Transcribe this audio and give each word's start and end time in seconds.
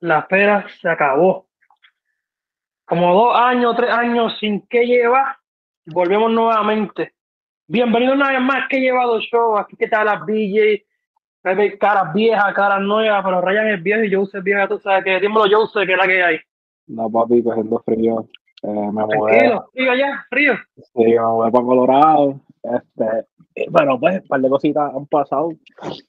la 0.00 0.18
espera 0.20 0.66
se 0.80 0.88
acabó. 0.88 1.46
Como 2.84 3.14
dos 3.14 3.36
años, 3.36 3.76
tres 3.76 3.90
años 3.90 4.36
sin 4.38 4.66
que 4.66 4.84
lleva, 4.84 5.38
volvemos 5.86 6.30
nuevamente. 6.30 7.14
Bienvenido 7.66 8.14
una 8.14 8.30
vez 8.30 8.40
más 8.40 8.68
que 8.68 8.78
he 8.78 8.80
llevado 8.80 9.20
show. 9.20 9.56
Aquí 9.56 9.76
que 9.76 9.84
está 9.84 10.02
las 10.02 10.20
BJ, 10.26 10.84
caras 11.78 12.12
viejas, 12.12 12.52
caras 12.52 12.80
nuevas, 12.80 13.22
pero 13.24 13.40
Ryan 13.40 13.68
es 13.68 13.82
viejo 13.82 14.04
y 14.04 14.12
Jose 14.12 14.38
es 14.38 14.44
vieja, 14.44 14.68
tú 14.68 14.78
sabes 14.78 15.04
que 15.04 15.20
dímelo 15.20 15.44
Jose, 15.50 15.86
que 15.86 15.92
es 15.92 15.98
la 15.98 16.06
que 16.06 16.22
hay. 16.22 16.40
No, 16.88 17.08
papi, 17.08 17.42
cogiendo 17.42 17.78
frío. 17.84 18.26
Eh, 18.62 18.90
me 18.92 19.06
Tranquilo, 19.06 19.70
frío 19.72 19.92
allá, 19.92 20.26
frío. 20.28 20.54
Sí, 20.76 21.04
me 21.04 21.20
mudé 21.20 21.50
para 21.50 21.64
Colorado. 21.64 22.40
Este, 22.62 23.26
bueno, 23.68 23.98
pues, 23.98 24.20
un 24.20 24.28
par 24.28 24.40
de 24.40 24.48
cositas 24.48 24.94
han 24.94 25.06
pasado. 25.06 25.50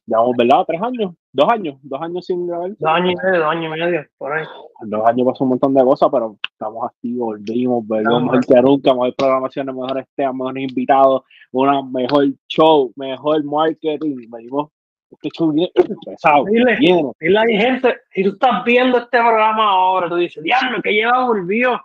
Llevamos, 0.06 0.36
¿verdad? 0.38 0.64
Tres 0.68 0.82
años, 0.82 1.14
dos 1.32 1.50
años, 1.50 1.78
dos 1.82 2.02
años 2.02 2.26
sin 2.26 2.48
grabar. 2.48 2.70
Dos 2.78 2.92
años 2.92 3.14
y 3.14 3.26
medio, 3.26 3.40
dos 3.40 3.50
años 3.50 3.66
y 3.66 3.80
medio, 3.80 4.06
por 4.18 4.34
ahí. 4.34 4.46
Dos 4.82 5.08
años 5.08 5.28
pasó 5.28 5.44
un 5.44 5.50
montón 5.52 5.74
de 5.74 5.84
cosas, 5.84 6.10
pero 6.12 6.38
estamos 6.44 6.86
activos, 6.86 7.28
volvimos, 7.40 7.88
volvimos 7.88 8.24
mejor 8.24 8.46
que 8.46 8.62
nunca, 8.62 8.94
mejor 8.94 9.16
programaciones, 9.16 9.76
mejores 9.76 10.06
temas, 10.16 10.36
mejores 10.36 10.70
invitados, 10.70 11.24
una 11.52 11.82
mejor 11.82 12.28
show, 12.48 12.92
mejor 12.96 13.44
marketing. 13.44 14.30
Venimos, 14.30 14.70
este 15.12 15.30
show 15.30 15.52
viene 15.52 15.72
pesado, 16.06 16.46
Dile, 16.46 16.78
lleno. 16.80 17.14
dile 17.20 17.40
a 17.40 17.44
mi 17.44 17.58
gente, 17.58 17.98
si 18.12 18.24
tú 18.24 18.30
estás 18.30 18.64
viendo 18.64 18.98
este 18.98 19.18
programa 19.18 19.72
ahora, 19.72 20.10
tú 20.10 20.16
dices, 20.16 20.44
diablo, 20.44 20.82
que 20.82 20.94
lleva 20.94 21.26
volvió. 21.26 21.82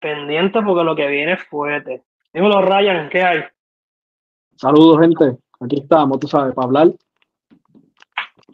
Pendiente 0.00 0.60
porque 0.60 0.84
lo 0.84 0.94
que 0.94 1.06
viene 1.06 1.32
es 1.32 1.42
fuerte. 1.44 2.02
Dímelo, 2.34 2.60
Ryan, 2.60 3.08
¿qué 3.08 3.22
hay? 3.22 3.44
Saludos, 4.56 5.00
gente. 5.00 5.36
Aquí 5.60 5.76
estamos, 5.80 6.18
tú 6.20 6.26
sabes, 6.28 6.54
para 6.54 6.66
hablar 6.66 6.88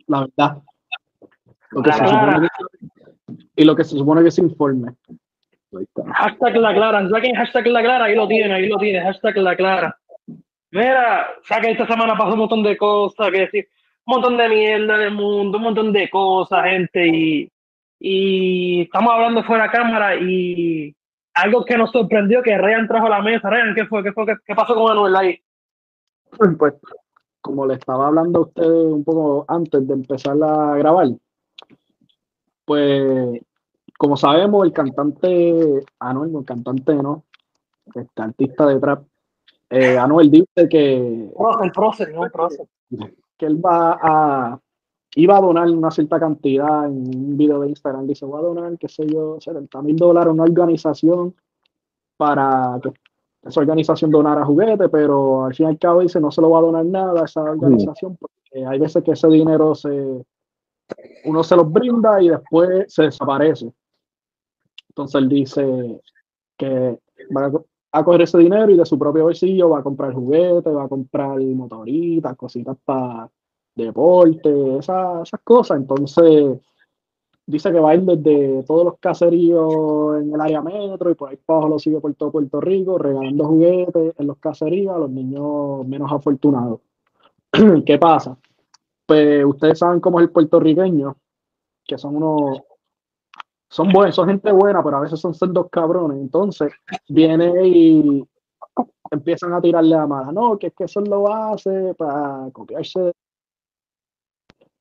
la 0.07 0.21
verdad. 0.21 0.57
Lo 1.71 1.83
que 1.83 1.89
La 1.91 1.95
se 1.97 2.05
clara. 2.05 2.33
supone 2.33 2.49
que- 2.49 3.45
y 3.57 3.65
lo 3.65 3.77
que 3.77 3.85
se 3.85 3.97
supone 3.97 4.25
que 4.25 4.31
se 4.31 4.43
informe. 4.43 4.93
Ahí 5.77 5.85
está. 5.85 6.03
Hashtag 6.15 6.57
la 6.57 6.75
clara, 6.75 7.09
saquen 7.09 7.37
hashtag 7.37 7.67
la 7.69 7.83
clara, 7.83 8.05
ahí 8.07 8.17
lo 8.17 8.27
tiene, 8.27 8.53
ahí 8.55 8.69
lo 8.69 8.77
tiene, 8.79 9.01
hashtag 9.03 9.37
la 9.37 9.55
clara. 9.55 9.97
Mira, 10.73 11.29
o 11.41 11.45
sea 11.45 11.61
que 11.61 11.71
esta 11.71 11.87
semana 11.87 12.17
pasó 12.17 12.33
un 12.33 12.41
montón 12.41 12.63
de 12.65 12.77
cosas, 12.77 13.31
que 13.31 13.39
decir, 13.41 13.69
un 14.07 14.15
montón 14.15 14.37
de 14.37 14.49
mierda 14.49 14.99
del 14.99 15.13
mundo, 15.15 15.59
un 15.59 15.65
montón 15.65 15.93
de 15.93 16.09
cosas, 16.11 16.65
gente, 16.65 17.07
y, 17.07 17.49
y 18.01 18.83
estamos 18.83 19.13
hablando 19.13 19.45
fuera 19.45 19.65
de 19.65 19.71
cámara 19.71 20.17
y 20.17 20.93
algo 21.35 21.65
que 21.65 21.77
nos 21.77 21.93
sorprendió 21.93 22.43
que 22.43 22.59
Ryan 22.59 22.89
trajo 22.89 23.07
a 23.07 23.11
la 23.11 23.23
mesa. 23.23 23.49
Ryan, 23.49 23.75
¿qué 23.77 23.87
fue? 23.87 24.03
¿Qué 24.03 24.13
fue? 24.13 24.27
¿Qué, 24.27 24.35
qué 24.45 24.55
pasó 24.57 24.75
con 24.75 24.85
Manuel 24.85 25.15
ahí? 25.15 25.41
Pues, 26.59 26.75
como 27.41 27.67
le 27.67 27.75
estaba 27.75 28.09
hablando 28.09 28.41
a 28.41 28.43
usted 28.43 28.71
un 28.71 29.05
poco 29.05 29.45
antes 29.49 29.87
de 29.87 29.95
empezar 29.95 30.37
a 30.43 30.77
grabar, 30.77 31.09
pues, 32.65 33.41
como 33.99 34.17
sabemos, 34.17 34.65
el 34.65 34.73
cantante 34.73 35.85
Anuel, 35.99 36.37
el 36.37 36.45
cantante, 36.45 36.95
¿no? 36.95 37.25
Este 37.95 38.23
artista 38.23 38.67
de 38.67 38.79
trap, 38.79 39.05
eh, 39.71 39.99
Anuel 39.99 40.31
dice 40.31 40.69
que, 40.69 41.31
Prócer, 41.37 41.73
prócer, 41.73 42.15
no, 42.15 42.31
prócer. 42.31 42.67
que 43.37 43.47
él 43.47 43.65
va 43.65 43.99
a, 44.01 44.61
iba 45.17 45.37
a 45.37 45.41
donar 45.41 45.69
una 45.71 45.91
cierta 45.91 46.21
cantidad 46.21 46.87
en 46.87 46.93
un 46.93 47.37
video 47.37 47.61
de 47.61 47.69
Instagram, 47.71 48.07
dice, 48.07 48.25
voy 48.25 48.41
a 48.41 48.47
donar, 48.47 48.79
qué 48.79 48.89
sé 48.89 49.07
yo, 49.07 49.41
70 49.41 49.83
mil 49.83 49.97
dólares 49.97 50.29
a 50.29 50.33
una 50.33 50.45
organización 50.45 51.35
para 52.17 52.79
que 52.83 52.93
esa 53.43 53.61
organización 53.61 54.11
donara 54.11 54.45
juguetes, 54.45 54.89
pero 54.91 55.45
al 55.47 55.55
fin 55.55 55.67
y 55.67 55.69
al 55.71 55.79
cabo 55.79 56.01
dice, 56.01 56.21
no 56.21 56.31
se 56.31 56.41
lo 56.43 56.51
va 56.51 56.59
a 56.59 56.63
donar 56.63 56.85
nada 56.85 57.23
a 57.23 57.25
esa 57.25 57.41
organización, 57.43 58.17
porque 58.17 58.67
hay 58.67 58.79
veces 58.79 59.03
que 59.03 59.13
ese 59.13 59.29
dinero 59.29 59.75
se, 59.75 60.25
uno 61.25 61.43
se 61.43 61.57
los 61.57 61.73
brinda 61.73 62.21
y 62.23 62.29
después 62.29 62.93
se 62.93 63.05
desaparece. 63.05 63.73
Entonces 64.91 65.21
él 65.23 65.29
dice 65.29 66.01
que 66.59 66.99
va 67.35 67.47
a, 67.47 67.51
co- 67.51 67.67
a 67.93 68.05
coger 68.05 68.23
ese 68.23 68.39
dinero 68.39 68.71
y 68.71 68.77
de 68.77 68.85
su 68.85 68.99
propio 68.99 69.25
bolsillo 69.25 69.71
va 69.71 69.79
a 69.79 69.83
comprar 69.83 70.13
juguetes, 70.13 70.75
va 70.75 70.85
a 70.85 70.89
comprar 70.89 71.41
motoritas, 71.41 72.37
cositas 72.37 72.77
para 72.85 73.29
deporte, 73.75 74.79
esas, 74.79 75.23
esas 75.29 75.41
cosas. 75.43 75.79
Entonces, 75.79 76.59
dice 77.51 77.73
que 77.73 77.81
va 77.81 77.91
a 77.91 77.95
ir 77.95 78.03
desde 78.03 78.63
todos 78.63 78.85
los 78.85 78.99
caseríos 78.99 80.23
en 80.23 80.33
el 80.35 80.41
área 80.41 80.63
metro 80.63 81.11
y 81.11 81.15
por 81.15 81.31
ahí 81.31 81.39
abajo 81.47 81.69
lo 81.69 81.79
sigue 81.79 82.01
por 82.01 82.15
todo 82.15 82.33
Puerto 82.33 82.61
Rico, 82.61 82.99
regalando 82.99 83.47
juguetes 83.47 84.15
en 84.19 84.27
los 84.27 84.39
caseríos 84.39 84.95
a 84.95 84.99
los 84.99 85.11
niños 85.11 85.87
menos 85.87 86.11
afortunados. 86.13 86.81
¿Qué 87.85 87.99
pasa? 87.99 88.37
Pues 89.07 89.45
ustedes 89.45 89.79
saben 89.79 90.01
cómo 90.01 90.21
es 90.21 90.27
el 90.27 90.31
puertorriqueño, 90.31 91.17
que 91.85 91.99
son 91.99 92.17
unos, 92.17 92.61
son 93.69 93.91
buenos, 93.93 94.15
son 94.15 94.29
gente 94.29 94.53
buena, 94.53 94.83
pero 94.83 94.99
a 94.99 95.01
veces 95.01 95.21
son 95.21 95.35
dos 95.53 95.69
cabrones. 95.71 96.19
Entonces, 96.19 96.73
viene 97.09 97.67
y 97.67 98.25
empiezan 99.11 99.53
a 99.53 99.61
tirarle 99.61 99.97
a 99.97 100.07
mala. 100.07 100.33
No, 100.33 100.59
que 100.59 100.69
es 100.69 100.75
que 100.75 100.85
eso 100.85 101.01
lo 101.01 101.33
hace 101.33 101.95
para 101.95 102.49
copiarse. 102.53 103.13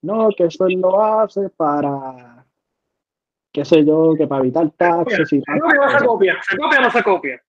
No, 0.02 0.30
que 0.30 0.46
eso 0.46 0.68
lo 0.70 1.02
hace 1.02 1.50
para, 1.50 2.39
qué 3.52 3.66
sé 3.66 3.84
yo, 3.86 4.14
que 4.18 4.28
para 4.28 4.42
evitar 4.42 4.70
taxes 4.72 5.32
y 5.34 5.42
¿Se 5.42 5.60
copia 5.60 5.80
o 5.80 5.86
no 5.86 6.00
se 6.00 6.06
copia? 6.06 6.38
¿Se 6.48 6.58
copia 6.58 6.80
o 6.80 6.82
no 6.84 6.92
se 6.92 7.04
copia? 7.04 7.42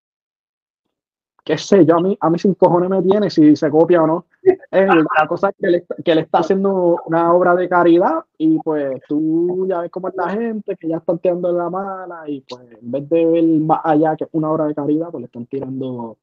qué 1.43 1.57
sé 1.59 1.85
yo, 1.85 1.97
a 1.97 2.01
mí, 2.01 2.17
a 2.21 2.31
mí 2.31 2.39
sin 2.39 2.55
cojones 2.55 2.91
me 2.91 3.03
tiene 3.03 3.31
si 3.31 3.57
se 3.57 3.71
copia 3.71 4.03
o 4.03 4.07
no. 4.07 4.27
La 4.71 5.27
cosa 5.27 5.49
es 5.49 5.57
que 5.59 5.77
está- 5.79 5.97
que 6.05 6.13
él 6.13 6.19
está 6.19 6.39
haciendo 6.39 7.01
una 7.07 7.33
obra 7.33 7.57
de 7.57 7.69
caridad 7.69 8.25
y 8.39 8.59
pues 8.59 9.01
tú 9.09 9.67
ya 9.69 9.81
ves 9.81 9.91
cómo 9.91 10.09
es 10.09 10.15
la 10.15 10.29
gente 10.29 10.77
que 10.77 10.89
ya 10.89 10.99
están 10.99 11.19
tirando 11.19 11.51
la 11.51 11.69
mala 11.71 12.23
y 12.29 12.43
pues 12.43 12.63
en 12.71 12.91
vez 12.91 13.09
de 13.09 13.27
ver 13.27 13.45
más 13.45 13.81
allá 13.83 14.17
que 14.17 14.27
una 14.33 14.51
obra 14.51 14.67
de 14.67 14.75
caridad, 14.75 15.09
pues 15.11 15.23
le 15.23 15.27
están 15.27 15.47
tirando 15.47 16.19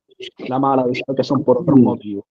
la 0.47 0.59
mala 0.59 0.85
diciendo 0.85 1.13
que 1.15 1.23
son 1.23 1.43
por 1.43 1.57
otros 1.57 1.77
motivos. 1.77 2.23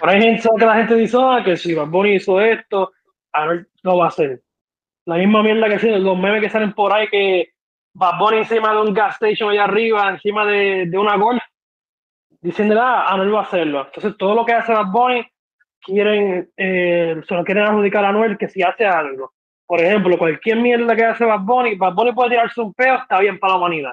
Por 0.00 0.08
ahí 0.08 0.22
gente, 0.22 0.48
que 0.58 0.64
la 0.64 0.76
gente 0.76 0.94
dice 0.94 1.16
ah, 1.20 1.42
que 1.44 1.56
si 1.56 1.74
Bad 1.74 1.88
Bunny 1.88 2.14
hizo 2.14 2.40
esto, 2.40 2.92
Anuel 3.32 3.68
lo 3.82 3.98
va 3.98 4.06
a 4.06 4.08
hacer. 4.08 4.42
La 5.08 5.16
misma 5.16 5.42
mierda 5.42 5.70
que 5.70 5.78
sí, 5.78 5.88
los 5.88 6.18
memes 6.18 6.42
que 6.42 6.50
salen 6.50 6.74
por 6.74 6.92
ahí 6.92 7.08
que 7.08 7.54
Bad 7.94 8.18
Bunny 8.18 8.36
encima 8.40 8.74
de 8.74 8.80
un 8.82 8.92
gas 8.92 9.14
station 9.14 9.48
allá 9.48 9.64
arriba, 9.64 10.10
encima 10.10 10.44
de, 10.44 10.84
de 10.84 10.98
una 10.98 11.16
golf, 11.16 11.42
diciendo, 12.42 12.78
ah, 12.78 13.10
Anuel 13.10 13.34
va 13.34 13.38
a 13.38 13.44
hacerlo. 13.44 13.86
Entonces 13.86 14.18
todo 14.18 14.34
lo 14.34 14.44
que 14.44 14.52
hace 14.52 14.74
Bad 14.74 14.92
Bunny 14.92 15.26
quieren, 15.80 16.50
eh, 16.58 17.22
se 17.26 17.34
lo 17.34 17.42
quieren 17.42 17.64
adjudicar 17.64 18.04
a 18.04 18.10
Anuel 18.10 18.36
que 18.36 18.48
si 18.48 18.62
hace 18.62 18.84
algo. 18.84 19.32
Por 19.64 19.80
ejemplo, 19.80 20.18
cualquier 20.18 20.58
mierda 20.58 20.94
que 20.94 21.06
hace 21.06 21.24
Bad 21.24 21.40
Bunny, 21.40 21.76
Bad 21.76 21.94
Bunny 21.94 22.12
puede 22.12 22.28
tirarse 22.28 22.60
un 22.60 22.74
peo, 22.74 22.96
está 22.96 23.18
bien 23.20 23.38
para 23.38 23.54
la 23.54 23.60
humanidad. 23.60 23.92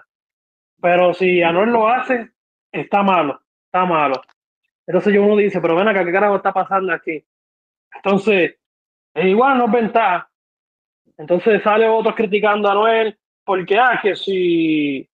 Pero 0.81 1.13
si 1.13 1.41
Anuel 1.41 1.69
lo 1.69 1.87
hace, 1.87 2.31
está 2.73 3.03
malo, 3.03 3.39
está 3.67 3.85
malo. 3.85 4.21
Entonces 4.85 5.13
yo 5.13 5.23
uno 5.23 5.37
dice, 5.37 5.61
pero 5.61 5.77
ven 5.77 5.87
acá, 5.87 6.03
¿qué 6.03 6.11
carajo 6.11 6.35
está 6.35 6.51
pasando 6.51 6.91
aquí? 6.91 7.23
Entonces, 7.95 8.57
es 9.13 9.25
igual 9.25 9.57
no 9.57 9.67
es 9.67 9.71
ventaja. 9.71 10.29
Entonces 11.17 11.63
sale 11.63 11.87
otros 11.87 12.15
criticando 12.15 12.67
a 12.67 12.71
Anuel, 12.71 13.17
porque, 13.43 13.77
ah, 13.77 13.99
que 14.01 14.15
si, 14.15 15.07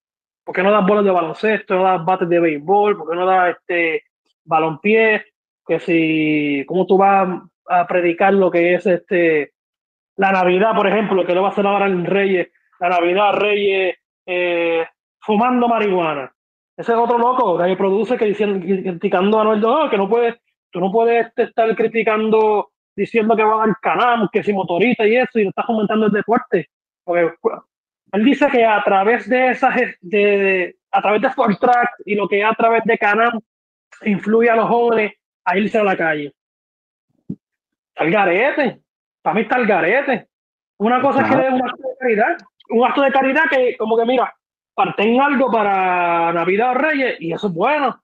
¿por 0.44 0.56
qué 0.56 0.64
no 0.64 0.72
das 0.72 0.86
bolas 0.86 1.06
de 1.06 1.12
baloncesto, 1.12 1.76
no 1.76 1.84
das 1.84 2.04
bates 2.04 2.30
de 2.30 2.40
béisbol, 2.40 2.98
por 2.98 3.10
qué 3.10 3.16
no 3.16 3.26
das 3.26 3.58
este 3.58 4.04
balompié, 4.44 5.26
que 5.66 5.80
si, 5.80 6.66
¿cómo 6.68 6.86
tú 6.86 6.98
vas 6.98 7.28
a 7.68 7.88
predicar 7.88 8.34
lo 8.34 8.50
que 8.50 8.74
es 8.74 8.86
este 8.86 9.54
la 10.18 10.32
Navidad, 10.32 10.76
por 10.76 10.88
ejemplo, 10.88 11.26
que 11.26 11.34
lo 11.34 11.42
va 11.42 11.50
a 11.50 11.52
hacer 11.52 11.66
ahora 11.66 11.88
en 11.88 12.06
Reyes, 12.06 12.50
la 12.80 12.90
Navidad, 12.90 13.34
Reyes, 13.34 13.96
eh, 14.26 14.86
fumando 15.20 15.68
marihuana. 15.68 16.32
Ese 16.78 16.92
es 16.92 16.98
otro 16.98 17.18
loco 17.18 17.58
que 17.58 17.76
produce 17.76 18.18
que 18.18 18.26
diciendo, 18.26 18.66
criticando 18.66 19.38
a 19.38 19.42
Anuel, 19.42 19.62
no, 19.62 19.90
que 19.90 19.98
no 19.98 20.10
puedes, 20.10 20.36
tú 20.72 20.80
no 20.80 20.92
puedes 20.92 21.28
este, 21.28 21.44
estar 21.44 21.76
criticando 21.76 22.71
diciendo 22.96 23.36
que 23.36 23.44
va 23.44 23.64
al 23.64 23.76
canal, 23.82 24.30
que 24.32 24.44
si 24.44 24.54
motorista 24.54 25.06
y 25.08 25.16
eso, 25.18 25.40
y 25.40 25.44
no 25.44 25.50
estás 25.50 25.66
fomentando 25.66 26.06
el 26.08 26.12
deporte. 26.12 26.70
Porque 27.04 27.34
él 28.14 28.26
dice 28.26 28.48
que 28.50 28.66
a 28.66 28.84
través 28.84 29.28
de 29.30 29.50
esas, 29.52 29.76
de, 29.76 30.18
de- 30.20 30.76
a 30.92 31.02
través 31.02 31.22
de 31.22 31.28
Sport 31.30 31.60
Track 31.60 31.90
y 32.06 32.16
lo 32.16 32.28
que 32.28 32.44
a 32.44 32.54
través 32.54 32.84
de 32.84 32.98
Canam, 32.98 33.40
influye 34.04 34.50
a 34.50 34.56
los 34.56 34.68
jóvenes 34.68 35.14
a 35.46 35.58
irse 35.58 35.78
a 35.78 35.84
la 35.84 35.96
calle. 35.96 36.34
Está 37.30 38.04
el 38.04 38.12
garete. 38.12 38.82
Para 39.22 39.36
mí 39.36 39.42
está 39.42 39.58
el 39.58 39.68
garete. 39.68 40.28
Una 40.78 41.02
cosa 41.02 41.22
es 41.22 41.28
que 41.36 41.48
es 41.48 41.54
un 41.54 41.62
acto 41.62 41.84
de 41.88 41.96
caridad. 42.00 42.38
Un 42.70 42.86
acto 42.86 43.02
de 43.02 43.12
caridad 43.12 43.44
que, 43.50 43.78
como 43.78 43.98
que, 43.98 44.06
mira, 44.06 44.34
parten 44.74 45.22
algo 45.22 45.52
para 45.52 46.34
Navidad 46.34 46.72
o 46.72 46.74
Reyes 46.76 47.18
y 47.22 47.32
eso 47.32 47.48
es 47.48 47.54
bueno. 47.54 48.02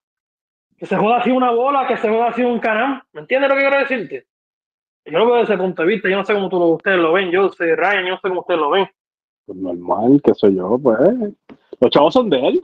Que 0.78 0.86
se 0.86 0.96
joda 0.96 1.18
así 1.18 1.32
una 1.32 1.50
bola, 1.52 1.88
que 1.88 1.98
se 1.98 2.08
joda 2.08 2.28
así 2.28 2.44
un 2.44 2.60
canal. 2.60 3.02
¿Me 3.14 3.22
entiendes 3.22 3.50
lo 3.50 3.56
que 3.56 3.62
quiero 3.62 3.80
decirte? 3.80 4.27
Yo 5.12 5.20
lo 5.20 5.26
veo 5.28 5.36
desde 5.38 5.54
ese 5.54 5.62
punto 5.64 5.82
de 5.82 5.88
vista. 5.88 6.10
Yo 6.10 6.18
no 6.18 6.26
sé 6.26 6.34
cómo 6.34 6.50
tú, 6.50 6.60
lo- 6.60 6.68
ustedes 6.70 7.00
lo 7.00 7.14
ven. 7.14 7.32
Yo 7.32 7.50
sé, 7.50 7.76
Ryan, 7.76 8.06
yo 8.06 8.12
no 8.12 8.20
sé 8.20 8.28
cómo 8.28 8.42
ustedes 8.42 8.60
lo 8.60 8.70
ven. 8.72 8.88
Pues 9.46 9.58
normal, 9.58 10.22
qué 10.24 10.34
sé 10.34 10.54
yo, 10.54 10.78
pues. 10.82 11.00
Los 11.80 11.92
chavos 11.92 12.14
son 12.14 12.30
de 12.30 12.48
él. 12.48 12.62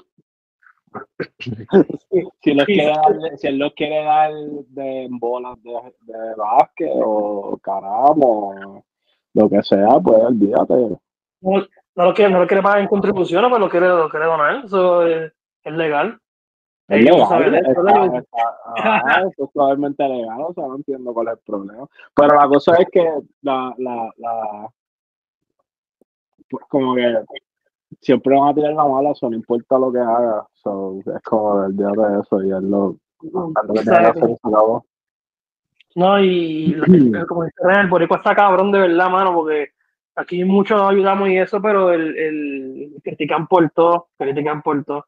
si, 1.39 2.51
él 2.51 2.57
los 2.57 2.65
quiere 2.65 2.85
dar, 2.85 3.37
si 3.37 3.47
él 3.47 3.57
los 3.57 3.73
quiere 3.73 4.03
dar 4.03 4.31
de 4.33 5.07
bolas 5.09 5.61
de, 5.63 5.71
de 6.01 6.35
básquet 6.35 6.91
o 6.93 7.57
caramo, 7.61 8.83
lo 9.33 9.49
que 9.49 9.63
sea, 9.63 9.99
pues 10.03 10.23
olvídate. 10.23 10.73
No, 11.41 11.65
no 11.95 12.05
lo 12.05 12.13
quiere, 12.13 12.31
no 12.31 12.39
lo 12.41 12.47
quiere 12.47 12.61
pagar 12.61 12.79
en 12.79 12.87
contribuciones, 12.87 13.49
pero 13.49 13.59
lo 13.65 13.69
quiere, 13.69 13.87
lo 13.87 14.09
quiere 14.09 14.25
donar. 14.25 14.65
Eso 14.65 15.07
es, 15.07 15.31
es 15.63 15.73
legal. 15.73 16.19
Es 16.87 16.99
Ellos 17.01 17.15
legal, 17.15 17.29
saben 17.29 17.55
eso, 17.55 17.69
está- 17.71 18.03
ellos- 18.05 18.13
está- 18.15 18.57
ajá, 18.75 19.19
eso 19.21 19.43
es 19.45 19.51
totalmente 19.53 20.07
legal, 20.07 20.41
o 20.41 20.53
sea, 20.53 20.67
no 20.67 20.75
entiendo 20.75 21.13
cuál 21.13 21.27
es 21.27 21.33
el 21.33 21.39
problema. 21.45 21.87
Pero 22.13 22.35
la 22.35 22.47
cosa 22.47 22.75
es 22.75 22.89
que 22.91 23.09
la, 23.41 23.73
la, 23.77 24.11
la, 24.17 24.69
pues 26.49 26.65
como 26.67 26.93
que 26.95 27.23
siempre 28.01 28.37
van 28.37 28.49
a 28.49 28.53
tirar 28.53 28.73
la 28.73 28.85
mala, 28.85 29.11
eso 29.11 29.29
no 29.29 29.35
importa 29.35 29.79
lo 29.79 29.91
que 29.91 29.99
haga, 29.99 30.45
so, 30.55 30.99
es 31.05 31.21
como 31.23 31.63
el 31.63 31.77
día 31.77 31.87
de 31.87 32.19
eso 32.19 32.43
y 32.43 32.51
es 32.51 32.61
lo, 32.63 32.97
lo 33.21 33.53
que 33.73 33.81
tiene 33.81 33.97
que 33.99 34.05
hacer 34.07 34.29
y 34.29 34.35
se 34.35 34.47
acabó. 34.47 34.85
No, 35.95 36.19
y 36.19 36.67
lo- 36.67 36.83
como 37.27 37.45
dice 37.45 37.55
el 37.81 37.87
boricua 37.87 38.17
está 38.17 38.35
cabrón 38.35 38.71
de 38.71 38.79
verdad, 38.79 39.09
mano, 39.09 39.33
porque 39.33 39.69
aquí 40.15 40.43
muchos 40.43 40.77
nos 40.79 40.91
ayudamos 40.91 41.29
y 41.29 41.37
eso, 41.37 41.61
pero 41.61 41.91
el, 41.91 42.17
el 42.17 42.93
critican 43.03 43.47
por 43.47 43.69
todo, 43.69 44.07
critican 44.17 44.61
por 44.61 44.83
todo. 44.83 45.05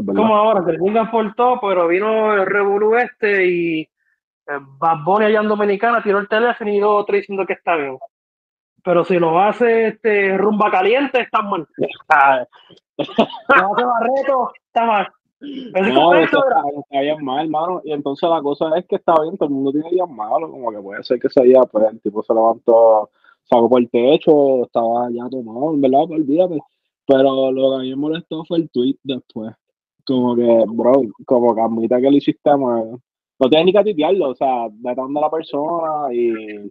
Es. 0.00 0.16
Como 0.16 0.34
ahora, 0.34 0.64
critican 0.64 1.10
por 1.10 1.34
todo, 1.34 1.60
pero 1.60 1.88
vino 1.88 2.34
el 2.34 2.46
revolú 2.46 2.96
este 2.96 3.46
y 3.46 3.80
eh, 3.80 4.58
Bad 4.78 5.04
Bunny 5.04 5.26
allá 5.26 5.40
en 5.40 5.48
Dominicana 5.48 6.02
tiró 6.02 6.18
el 6.18 6.28
teléfono 6.28 6.70
y 6.70 6.74
dio 6.74 6.90
otro 6.90 7.16
diciendo 7.16 7.44
que 7.46 7.54
está 7.54 7.76
bien. 7.76 7.98
Pero 8.84 9.04
si 9.04 9.18
lo 9.18 9.40
hace 9.40 9.88
este 9.88 10.36
rumba 10.36 10.70
caliente, 10.70 11.20
está 11.20 11.42
mal. 11.42 11.66
Ah, 12.08 12.44
Si 12.96 13.04
lo 13.56 13.74
hace 13.74 13.84
Barreto, 13.84 14.52
está 14.66 14.86
mal. 14.86 15.08
Es 15.40 15.94
No, 15.94 16.14
eso 16.14 16.38
está, 16.38 16.62
está 16.78 17.00
bien 17.00 17.24
mal, 17.24 17.44
hermano. 17.44 17.80
Y 17.84 17.92
entonces 17.92 18.28
la 18.28 18.40
cosa 18.42 18.76
es 18.76 18.86
que 18.86 18.96
está 18.96 19.14
bien, 19.22 19.36
todo 19.36 19.48
el 19.48 19.54
mundo 19.54 19.72
tiene 19.72 19.90
días 19.90 20.08
malos, 20.08 20.50
como 20.50 20.70
que 20.70 20.78
puede 20.78 21.02
ser 21.02 21.18
que 21.18 21.26
ese 21.26 21.42
día, 21.42 21.60
pues 21.62 21.84
el 21.90 22.00
tipo 22.00 22.22
se 22.22 22.32
levantó, 22.32 23.10
sacó 23.44 23.68
por 23.68 23.80
el 23.80 23.90
techo, 23.90 24.64
estaba 24.64 25.08
ya 25.10 25.28
tomado, 25.28 25.74
en 25.74 25.80
verdad, 25.80 26.10
olvídate. 26.10 26.58
Pero 27.06 27.50
lo 27.50 27.70
que 27.70 27.76
a 27.76 27.78
mí 27.80 27.90
me 27.90 27.96
molestó 27.96 28.44
fue 28.44 28.58
el 28.58 28.70
tweet 28.70 28.96
después. 29.02 29.52
Como 30.06 30.36
que, 30.36 30.64
bro, 30.68 31.02
como 31.24 31.54
que 31.54 31.60
admita 31.60 32.00
que 32.00 32.10
lo 32.10 32.16
hiciste 32.16 32.56
mal. 32.56 32.98
No 33.38 33.48
tienes 33.48 33.66
ni 33.66 33.72
que 33.72 33.84
titearlo, 33.84 34.30
o 34.30 34.34
sea, 34.34 34.68
vetando 34.70 35.18
a 35.18 35.22
la 35.22 35.30
persona 35.30 36.12
y 36.12 36.70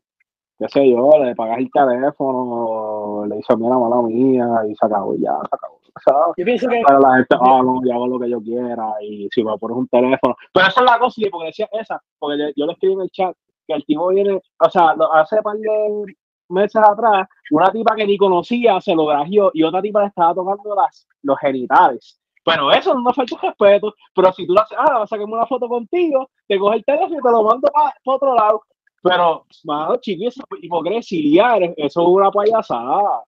qué 0.61 0.69
sé 0.69 0.89
yo, 0.89 1.09
le 1.23 1.35
pagas 1.35 1.57
el 1.57 1.71
teléfono, 1.71 3.25
le 3.25 3.37
dices, 3.37 3.57
mira, 3.57 3.77
mala 3.79 4.01
mía, 4.03 4.47
y 4.69 4.75
se 4.75 4.85
acabó, 4.85 5.15
ya, 5.15 5.33
se 5.49 5.55
acabó. 5.55 5.79
Sea, 6.05 6.15
yo 6.37 6.45
pienso 6.45 6.69
que 6.69 6.81
para 6.85 6.99
la 6.99 7.15
gente, 7.15 7.35
ah, 7.41 7.61
no, 7.63 7.81
yo 7.83 7.93
hago 7.93 8.07
lo 8.07 8.19
que 8.19 8.29
yo 8.29 8.39
quiera 8.41 8.93
y 9.01 9.27
si 9.31 9.43
me 9.43 9.57
pones 9.57 9.77
un 9.77 9.87
teléfono. 9.87 10.35
Pero 10.53 10.67
esa 10.67 10.79
es 10.79 10.85
la 10.85 10.99
cosa, 10.99 11.15
y 11.17 11.29
porque 11.29 11.47
decía 11.47 11.67
esa, 11.73 12.01
porque 12.19 12.37
yo, 12.37 12.45
yo 12.55 12.65
le 12.65 12.73
escribí 12.73 12.93
en 12.93 13.01
el 13.01 13.09
chat 13.09 13.35
que 13.67 13.73
el 13.73 13.85
tipo 13.85 14.07
viene, 14.09 14.33
o 14.33 14.69
sea, 14.69 14.95
hace 15.13 15.41
par 15.41 15.57
de 15.57 16.05
meses 16.47 16.81
atrás, 16.81 17.27
una 17.49 17.71
tipa 17.71 17.95
que 17.95 18.05
ni 18.05 18.17
conocía 18.17 18.79
se 18.79 18.93
lo 18.93 19.07
grajeó 19.07 19.51
y 19.53 19.63
otra 19.63 19.81
tipa 19.81 20.01
le 20.01 20.07
estaba 20.07 20.35
tocando 20.35 20.75
las, 20.75 21.07
los 21.23 21.39
genitales. 21.39 22.20
Pero 22.43 22.71
eso 22.71 22.93
no 22.95 23.13
falta 23.13 23.37
respeto. 23.41 23.93
Pero 24.15 24.33
si 24.33 24.47
tú 24.47 24.53
le 24.53 24.61
haces, 24.61 24.77
ah, 24.79 24.99
vas 24.99 25.03
a 25.03 25.07
sacarme 25.07 25.33
una 25.33 25.45
foto 25.45 25.67
contigo, 25.67 26.29
te 26.47 26.57
coge 26.57 26.77
el 26.77 26.85
teléfono 26.85 27.19
y 27.19 27.21
te 27.21 27.31
lo 27.31 27.43
mando 27.43 27.69
para 27.71 27.93
otro 28.05 28.35
lado. 28.35 28.63
Pero, 29.03 29.45
mano, 29.63 29.97
chiquillos, 29.97 30.35
hipocresía, 30.61 31.57
eso 31.77 32.01
es 32.01 32.07
una 32.07 32.31
payasada. 32.31 33.23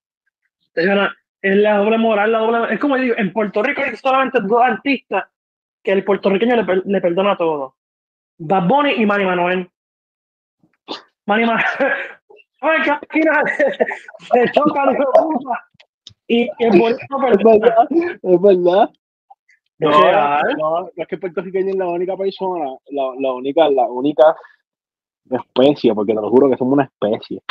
Señora, 0.73 1.15
es 1.41 1.55
la 1.57 1.77
doble 1.77 1.97
moral, 1.97 2.31
la 2.31 2.39
doble. 2.39 2.73
Es 2.73 2.79
como 2.79 2.95
yo 2.97 3.03
digo, 3.03 3.15
en 3.17 3.33
Puerto 3.33 3.61
Rico 3.63 3.81
hay 3.83 3.95
solamente 3.97 4.39
dos 4.41 4.61
artistas 4.61 5.25
que 5.83 5.91
el 5.91 6.03
puertorriqueño 6.03 6.55
le, 6.55 6.81
le 6.85 7.01
perdona 7.01 7.35
todo: 7.37 7.75
Bad 8.37 8.67
Bunny 8.67 8.93
y 8.93 9.05
Manny 9.05 9.25
Manuel. 9.25 9.69
Manny 11.25 11.45
Manuel. 11.45 11.65
Ay, 12.61 12.81
qué 12.83 12.91
esquina 12.91 13.43
se 13.57 14.39
de 14.39 14.51
puta. 14.53 15.67
Y 16.27 16.49
perdona. 16.57 16.87
verdad, 17.27 17.87
es 17.91 18.41
verdad. 18.41 18.89
No, 19.83 19.91
Es 19.91 19.97
real. 19.97 20.55
no, 20.57 20.89
es 20.95 21.07
que 21.07 21.15
el 21.15 21.21
puertorriqueño 21.21 21.69
es 21.69 21.75
la 21.75 21.87
única 21.87 22.15
persona, 22.17 22.71
la, 22.91 23.13
la 23.19 23.33
única, 23.33 23.69
la 23.69 23.87
única 23.87 24.35
especie, 25.29 25.93
porque 25.93 26.13
te 26.13 26.21
lo 26.21 26.29
juro 26.29 26.49
que 26.49 26.57
somos 26.57 26.73
una 26.73 26.83
especie. 26.83 27.41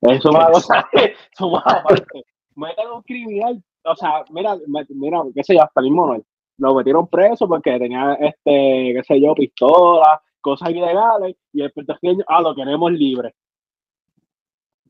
Eso 0.00 0.14
es 0.14 0.24
una 0.24 0.46
cosa, 0.50 0.88
somos 1.38 1.62
aparte. 1.64 2.24
Un 2.56 3.02
criminal, 3.02 3.62
o 3.84 3.96
sea, 3.96 4.24
mira, 4.30 4.56
mira, 4.90 5.22
qué 5.34 5.42
sé 5.42 5.54
yo, 5.54 5.62
hasta 5.62 5.80
el 5.80 5.86
mismo 5.86 6.06
Noel. 6.06 6.24
Lo 6.58 6.74
metieron 6.74 7.08
preso 7.08 7.48
porque 7.48 7.78
tenía, 7.78 8.14
este, 8.14 8.92
qué 8.94 9.00
sé 9.04 9.20
yo, 9.20 9.34
pistolas, 9.34 10.20
cosas 10.40 10.70
ilegales, 10.70 11.36
y 11.52 11.62
el 11.62 11.72
puertorriqueño, 11.72 12.24
ah, 12.28 12.42
lo 12.42 12.54
queremos 12.54 12.92
libre. 12.92 13.34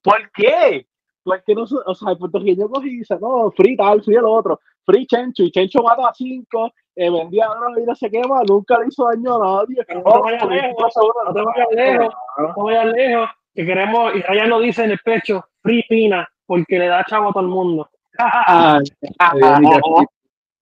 ¿Por 0.03 0.31
qué? 0.33 0.87
Porque 1.23 1.55
no, 1.55 1.63
o 1.63 1.95
sea, 1.95 2.11
el 2.11 2.19
puertorriqueño 2.19 2.69
coge 2.69 2.89
y 2.89 2.99
dice, 2.99 3.17
no, 3.21 3.51
free 3.53 3.77
tal, 3.77 4.03
free 4.03 4.17
el 4.17 4.25
otro, 4.25 4.59
free 4.85 5.07
Chencho, 5.07 5.43
y 5.45 5.51
Chencho 5.51 5.83
mata 5.83 6.09
a 6.09 6.15
cinco, 6.15 6.73
eh, 6.95 7.11
vendía 7.11 7.47
droga 7.47 7.81
y 7.81 7.85
no 7.85 7.95
se 7.95 8.11
quema, 8.11 8.43
nunca 8.49 8.79
le 8.79 8.89
hizo 8.89 9.05
daño 9.09 9.37
a 9.37 9.39
nadie. 9.61 9.85
No 9.95 10.03
te 10.13 10.19
vayas 10.21 10.47
lejos, 10.47 10.95
no 11.27 11.33
te 11.35 11.43
vayas 11.43 11.67
lejos, 11.73 12.15
no 12.39 12.55
te 12.55 12.63
vayas 12.63 12.87
lejos, 12.95 13.31
que 13.55 13.67
queremos, 13.67 14.15
y 14.15 14.23
Ryan 14.23 14.49
lo 14.49 14.61
dice 14.61 14.85
en 14.85 14.91
el 14.93 14.99
pecho, 14.99 15.45
free 15.63 15.85
pina, 15.89 16.29
porque 16.47 16.79
le 16.79 16.87
da 16.89 17.05
chavo 17.05 17.31
a 17.31 17.33
todo 17.33 17.43
el 17.43 17.49
mundo. 17.49 17.89
Ah, 18.19 18.79
eh, 18.83 19.41
que- 19.41 20.07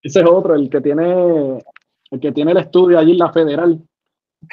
ese 0.03 0.21
es 0.21 0.27
otro, 0.27 0.55
el 0.55 0.71
que 0.71 0.81
tiene 0.81 1.59
el 2.13 2.21
que 2.21 2.33
tiene 2.33 2.53
el 2.53 2.59
estudio 2.59 2.99
allí 2.99 3.13
en 3.13 3.19
la 3.19 3.33
federal. 3.33 3.79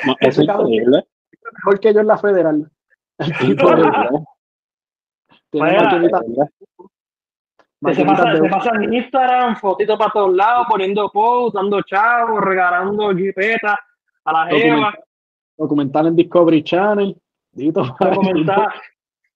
No, 0.05 0.15
Eso 0.19 0.41
es 0.41 0.47
increíble. 0.47 1.05
Mejor 1.53 1.79
que 1.79 1.93
yo 1.93 1.99
en 2.01 2.07
la 2.07 2.17
federal. 2.17 2.71
El 3.19 3.37
tipo 3.37 3.69
de- 3.75 3.89
tiene 5.49 5.67
Vaya, 5.77 5.89
se 7.93 8.05
pasa, 8.05 8.31
de- 8.31 8.37
se 8.37 8.49
pasa 8.49 8.71
en 8.75 8.93
Instagram, 8.93 9.55
fotitos 9.57 9.97
para 9.97 10.11
todos 10.11 10.33
lados, 10.33 10.67
poniendo 10.69 11.09
posts, 11.11 11.53
dando 11.53 11.81
chavos, 11.83 12.41
regalando 12.41 13.15
jipetas 13.15 13.75
a 14.25 14.31
la 14.33 14.45
jeva, 14.47 14.93
documental 15.57 16.07
en 16.07 16.15
Discovery 16.15 16.63
Channel. 16.63 17.15
Comentar, 18.15 18.73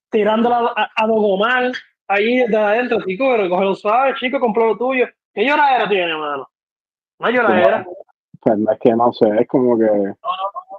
tirándola 0.09 0.73
a, 0.75 0.89
a 0.95 1.07
Dogomar, 1.07 1.71
ahí 2.07 2.37
desde 2.37 2.57
adentro, 2.57 2.99
chico, 3.05 3.25
pero 3.35 3.49
cógelo 3.49 3.73
suave, 3.75 4.13
chico, 4.19 4.39
compró 4.39 4.67
lo 4.67 4.77
tuyo. 4.77 5.07
¿Qué 5.33 5.45
lloradera 5.45 5.87
tiene, 5.89 6.15
mano? 6.15 6.47
No 7.19 7.27
hay 7.27 7.33
lloradera. 7.33 7.85
Pues 8.41 8.57
no, 8.57 8.71
es 8.71 8.79
que 8.79 8.91
no 8.95 9.13
sé, 9.13 9.27
es 9.39 9.47
como 9.47 9.77
que. 9.77 9.87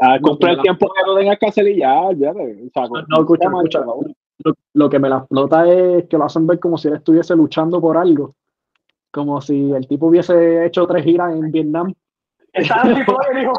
Ah, 0.01 0.19
compré 0.21 0.51
el 0.53 0.61
tiempo 0.63 0.93
que 0.93 1.03
no 1.07 1.17
tengas 1.17 1.39
que 1.39 1.47
hacer 1.47 1.69
y 1.69 1.79
ya, 1.79 1.93
olvídate. 1.95 2.59
O 2.67 2.71
sea, 2.75 2.89
No, 3.09 3.21
escucha, 3.21 3.45
escucha. 3.49 3.85
Lo, 4.39 4.55
lo 4.75 4.91
que 4.91 4.99
me 4.99 5.09
la 5.09 5.19
explota 5.19 5.69
es 5.69 6.09
que 6.09 6.19
lo 6.19 6.25
hacen 6.25 6.47
ver 6.47 6.59
como 6.59 6.79
si 6.79 6.89
él 6.89 6.95
estuviese 6.95 7.37
luchando 7.37 7.81
por 7.81 7.97
algo. 7.97 8.35
Como 9.11 9.41
si 9.41 9.73
el 9.73 9.87
tipo 9.87 10.07
hubiese 10.07 10.67
hecho 10.67 10.87
tres 10.87 11.05
giras 11.05 11.33
en 11.35 11.51
Vietnam. 11.53 11.95
Está 12.53 12.81
Andy 12.83 13.03
Floyd, 13.05 13.41
dijo. 13.41 13.53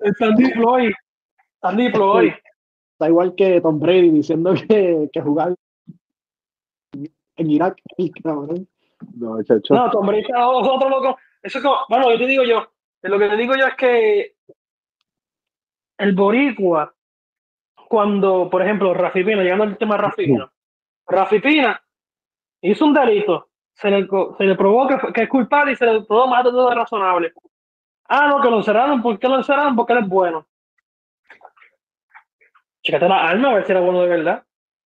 Está 0.00 0.26
Andy 0.26 0.52
Floyd. 0.52 0.92
Andy 1.62 1.90
Floyd. 1.90 2.32
Está 2.92 3.08
igual 3.08 3.34
que 3.34 3.60
Tom 3.60 3.78
Brady 3.78 4.10
diciendo 4.10 4.54
que, 4.54 5.08
que 5.12 5.20
jugar 5.20 5.54
en 7.36 7.50
Irak. 7.50 7.78
cabrón. 8.22 8.68
No, 9.14 9.42
chacho. 9.42 9.74
No, 9.74 9.90
Tom 9.90 10.06
Brady 10.06 10.20
es 10.20 10.28
otro 10.36 10.88
loco. 10.88 11.16
Eso 11.42 11.58
es 11.58 11.64
como, 11.64 11.76
bueno, 11.88 12.10
yo 12.12 12.18
te 12.18 12.26
digo 12.26 12.44
yo, 12.44 12.66
lo 13.02 13.18
que 13.18 13.28
te 13.28 13.36
digo 13.36 13.54
yo 13.56 13.66
es 13.66 13.74
que 13.74 14.34
el 15.98 16.14
boricua, 16.14 16.94
cuando, 17.90 18.48
por 18.48 18.62
ejemplo, 18.62 18.94
Rafi 18.94 19.24
Pina, 19.24 19.42
llegando 19.42 19.64
al 19.64 19.76
tema 19.76 19.96
de 19.96 20.02
Rafi 20.02 20.24
Pina, 20.26 20.48
Rafi 21.08 21.40
Pina 21.40 21.82
hizo 22.60 22.84
un 22.84 22.94
delito, 22.94 23.48
se 23.72 23.90
le, 23.90 24.06
se 24.38 24.44
le 24.44 24.54
probó 24.54 24.86
que, 24.86 25.22
es 25.22 25.28
culpable 25.28 25.72
y 25.72 25.76
se 25.76 25.84
le 25.86 26.02
probó 26.02 26.28
más 26.28 26.44
de 26.44 26.52
todo 26.52 26.72
razonable. 26.72 27.32
Ah, 28.08 28.28
no, 28.28 28.40
que 28.40 28.48
lo 28.48 28.58
encerraron, 28.58 29.02
¿por 29.02 29.18
qué 29.18 29.26
lo 29.26 29.38
encerraron? 29.38 29.74
Porque 29.74 29.92
él 29.94 30.04
es 30.04 30.08
bueno. 30.08 30.46
Chécate 32.84 33.08
la 33.08 33.28
alma 33.28 33.50
a 33.50 33.54
ver 33.54 33.64
si 33.64 33.72
era 33.72 33.80
bueno 33.80 34.02
de 34.02 34.08
verdad. 34.08 34.44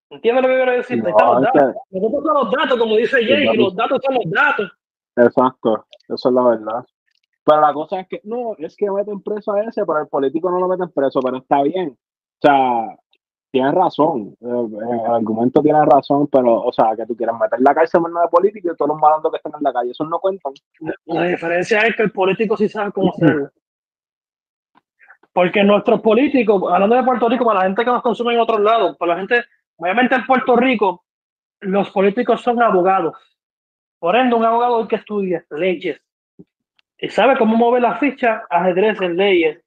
¿Entiendes 0.08 0.42
lo 0.42 0.49
que 0.49 0.56
quiero 0.56 0.73
decir? 0.73 1.06
Están 1.06 1.26
No, 1.26 1.34
los 1.34 1.42
datos. 1.42 1.75
que- 1.90 2.00
Nosotros 2.00 2.25
son 2.25 2.34
los 2.34 2.50
datos, 2.52 2.78
como 2.78 2.96
dice 2.96 3.23
Jay, 3.23 3.49
y 3.52 3.56
los 3.58 3.76
datos 3.76 4.00
son 4.02 4.14
los 4.14 4.30
datos. 4.30 4.73
exacto, 5.16 5.87
eso 6.08 6.28
es 6.30 6.34
la 6.34 6.42
verdad. 6.42 6.87
Pero 7.44 7.61
la 7.61 7.75
cosa 7.75 8.00
es 8.00 8.08
que, 8.08 8.23
no, 8.25 8.54
es 8.56 8.75
que 8.75 8.90
meten 8.90 9.23
preso 9.23 9.52
a 9.52 9.62
ese, 9.62 9.84
pero 9.84 10.00
el 10.00 10.08
político 10.08 10.50
no 10.50 10.58
lo 10.58 10.68
meten 10.68 10.90
preso, 10.90 11.20
pero 11.20 11.37
está 11.37 11.62
bien. 11.62 11.99
O 12.42 12.46
sea, 12.46 12.96
tienes 13.50 13.74
razón, 13.74 14.36
eh, 14.40 14.46
eh, 14.46 15.00
el 15.06 15.12
argumento 15.12 15.62
tiene 15.62 15.84
razón, 15.84 16.26
pero, 16.26 16.62
o 16.62 16.72
sea, 16.72 16.96
que 16.96 17.06
tú 17.06 17.16
quieras 17.16 17.38
meter 17.38 17.58
en 17.58 17.64
la 17.64 17.74
cárcel 17.74 18.02
a 18.04 18.20
de 18.22 18.28
político 18.28 18.72
y 18.72 18.76
todos 18.76 18.88
los 18.90 19.00
malandros 19.00 19.32
que 19.32 19.36
están 19.36 19.52
en 19.56 19.62
la 19.62 19.72
calle, 19.72 19.90
esos 19.92 20.08
no 20.08 20.18
cuentan. 20.18 20.52
La 21.06 21.24
diferencia 21.24 21.80
es 21.82 21.96
que 21.96 22.02
el 22.02 22.12
político 22.12 22.56
sí 22.56 22.68
sabe 22.68 22.92
cómo 22.92 23.10
hacerlo. 23.10 23.50
Porque 25.32 25.64
nuestros 25.64 26.00
políticos, 26.00 26.62
hablando 26.72 26.96
de 26.96 27.02
Puerto 27.02 27.28
Rico, 27.28 27.44
para 27.44 27.60
la 27.60 27.66
gente 27.66 27.84
que 27.84 27.90
nos 27.90 28.02
consume 28.02 28.34
en 28.34 28.40
otros 28.40 28.60
lados, 28.60 28.96
para 28.96 29.14
la 29.14 29.18
gente, 29.18 29.44
obviamente 29.76 30.14
en 30.14 30.26
Puerto 30.26 30.56
Rico, 30.56 31.04
los 31.60 31.90
políticos 31.90 32.40
son 32.40 32.62
abogados. 32.62 33.16
Por 33.98 34.16
ende, 34.16 34.34
un 34.34 34.44
abogado 34.44 34.86
que 34.86 34.96
estudia 34.96 35.44
leyes 35.50 36.00
y 36.98 37.08
sabe 37.08 37.36
cómo 37.36 37.56
mover 37.56 37.82
la 37.82 37.96
ficha, 37.96 38.44
ajedrez 38.48 39.00
en 39.00 39.16
leyes. 39.16 39.60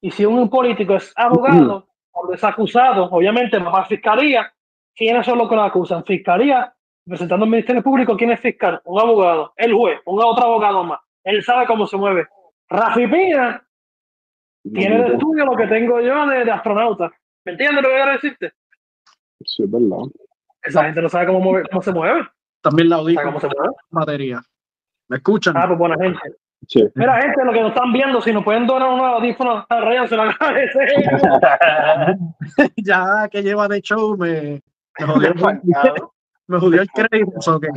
Y 0.00 0.10
si 0.10 0.24
un 0.24 0.48
político 0.48 0.94
es 0.96 1.12
abogado, 1.16 1.88
cuando 2.16 2.32
es 2.34 2.42
acusado, 2.44 3.04
obviamente 3.10 3.58
va 3.58 3.80
a 3.82 3.84
fiscalía 3.84 4.50
¿quiénes 4.94 5.26
son 5.26 5.36
los 5.38 5.48
que 5.48 5.54
lo 5.54 5.62
acusan? 5.62 6.02
Fiscalía, 6.04 6.74
presentando 7.06 7.44
al 7.44 7.50
Ministerio 7.50 7.82
Público, 7.82 8.16
¿quién 8.16 8.30
es 8.30 8.40
fiscal? 8.40 8.80
Un 8.86 8.98
abogado, 9.00 9.52
el 9.56 9.74
juez, 9.74 10.00
un 10.06 10.18
otro 10.22 10.46
abogado 10.46 10.82
más. 10.84 11.00
Él 11.22 11.42
sabe 11.44 11.66
cómo 11.66 11.86
se 11.86 11.96
mueve. 11.98 12.26
Rafi 12.70 13.06
Pina 13.06 13.62
tiene 14.72 15.02
de 15.02 15.12
estudio 15.12 15.44
lo 15.44 15.54
que 15.56 15.66
tengo 15.66 16.00
yo 16.00 16.26
de, 16.26 16.44
de 16.44 16.50
astronauta. 16.50 17.12
¿Me 17.44 17.52
entiendes 17.52 17.82
lo 17.82 17.88
que 17.90 17.94
quiero 17.96 18.12
decirte? 18.12 18.52
Sí, 19.44 19.62
es 19.64 19.70
verdad. 19.70 19.98
Esa 20.62 20.84
gente 20.84 21.02
no 21.02 21.08
sabe 21.10 21.26
cómo, 21.26 21.40
mueve- 21.40 21.68
cómo 21.70 21.82
se 21.82 21.92
mueve. 21.92 22.26
También 22.62 22.88
la 22.88 22.96
¿Sabe 22.96 23.02
audífono, 23.04 23.26
cómo 23.28 23.40
se 23.40 23.46
mueve? 23.48 23.74
batería. 23.90 24.40
¿Me 25.08 25.16
escuchan? 25.18 25.54
Ah, 25.56 25.66
pues 25.66 25.78
buena 25.78 25.96
gente. 26.02 26.18
Sí. 26.68 26.82
Mira, 26.94 27.20
gente, 27.20 27.44
lo 27.44 27.52
que 27.52 27.60
nos 27.60 27.68
están 27.70 27.92
viendo, 27.92 28.20
si 28.20 28.32
nos 28.32 28.42
pueden 28.42 28.66
donar 28.66 28.88
unos 28.88 29.06
audífonos 29.06 29.64
a 29.68 29.80
Ryan, 29.80 30.08
se 30.08 30.16
lo 30.16 30.22
agradecemos. 30.22 31.12
ya 32.76 33.28
que 33.30 33.42
lleva 33.42 33.68
de 33.68 33.80
show 33.80 34.16
me, 34.16 34.62
me 34.98 35.06
jodió, 35.06 35.34
me 36.48 36.58
jodió 36.58 36.82
el 36.82 36.88
crédito. 36.90 37.54
¿o 37.54 37.60
qué? 37.60 37.68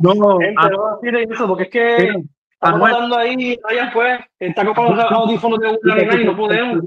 No, 0.00 0.38
Gente, 0.38 0.54
a- 0.58 0.68
no 0.68 0.98
decir 1.00 1.16
eso, 1.32 1.46
porque 1.48 1.64
es 1.64 1.70
que 1.70 1.96
mira, 1.98 2.14
estamos 2.52 2.76
Anuel, 2.76 2.94
hablando 2.94 3.18
ahí, 3.18 3.58
Ryan, 3.68 3.90
pues, 3.92 4.20
está 4.38 4.64
comprando 4.64 4.94
los 4.96 5.12
audífonos 5.12 5.58
de 5.58 5.78
una 5.82 6.20
y 6.20 6.24
no 6.24 6.36
podemos. 6.36 6.84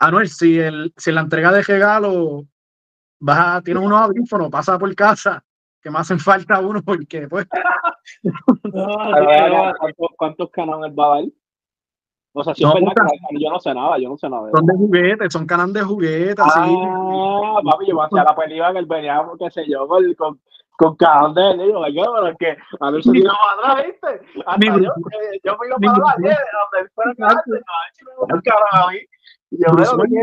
Anuel, 0.00 0.28
si, 0.28 0.58
el, 0.58 0.92
si 0.96 1.12
la 1.12 1.20
entrega 1.20 1.52
de 1.52 1.62
regalo 1.62 2.42
vas 3.20 3.38
a, 3.56 3.62
tienes 3.62 3.82
unos 3.84 4.00
audífonos, 4.00 4.50
pasa 4.50 4.76
por 4.78 4.92
casa, 4.96 5.42
que 5.82 5.90
me 5.90 5.98
hacen 5.98 6.18
falta 6.18 6.60
uno 6.60 6.80
porque 6.82 7.26
pues 7.28 7.46
No, 8.22 8.86
no, 8.86 9.72
¿cuántos, 9.78 10.08
¿Cuántos 10.16 10.50
canales 10.50 10.92
va 10.98 11.06
a 11.06 11.20
dar? 11.20 11.24
O 12.34 12.42
sea, 12.42 12.54
si 12.54 12.62
No, 12.62 12.70
es 12.70 12.74
verdad 12.84 12.94
que 13.30 13.42
yo 13.42 13.50
no 13.50 13.60
sé 13.60 13.74
nada, 13.74 13.98
yo 13.98 14.08
no 14.08 14.16
sé 14.16 14.28
nada 14.28 14.50
son 14.54 14.66
de 14.66 14.74
juguetes, 14.74 15.32
son 15.32 15.46
canales 15.46 15.74
de 15.74 15.82
juguetes. 15.82 16.38
Ah, 16.38 17.60
papi, 17.64 17.86
yo 17.88 18.02
hacía 18.02 18.24
la 18.24 18.34
película 18.34 18.72
que 18.72 18.78
él 18.78 18.86
venía, 18.86 19.22
qué 19.38 19.50
sé 19.50 19.68
yo, 19.68 19.86
con, 19.86 20.14
con, 20.14 20.40
con 20.78 20.96
cajón 20.96 21.34
de 21.34 21.50
él. 21.50 21.60
Y 21.60 21.66
digo, 21.66 21.80
oye, 21.80 22.02
pero 22.02 22.26
es 22.28 22.36
que 22.38 22.56
a 22.80 22.90
ver 22.90 23.02
si 23.02 23.12
tiró 23.12 23.32
para 23.58 23.72
atrás, 23.72 23.86
¿viste? 23.86 24.40
Hasta 24.46 24.58
Mi 24.58 24.66
yo, 24.82 24.90
eh, 24.90 25.40
yo 25.44 25.58
me 25.58 25.66
iba 25.66 25.76
para 25.76 26.18
nieve, 26.18 26.36
donde 26.72 26.80
él 26.80 26.90
fuera 26.94 27.10
a 27.10 27.14
quedarse, 27.14 27.50
a 27.50 27.52
ver 27.52 27.92
si 27.92 28.04
me 28.34 28.42
carajo 28.42 28.88
a 28.88 28.92
mí. 28.92 28.98
Y 29.50 29.58
yo 29.62 29.68
veo 29.76 29.92
que 29.98 30.22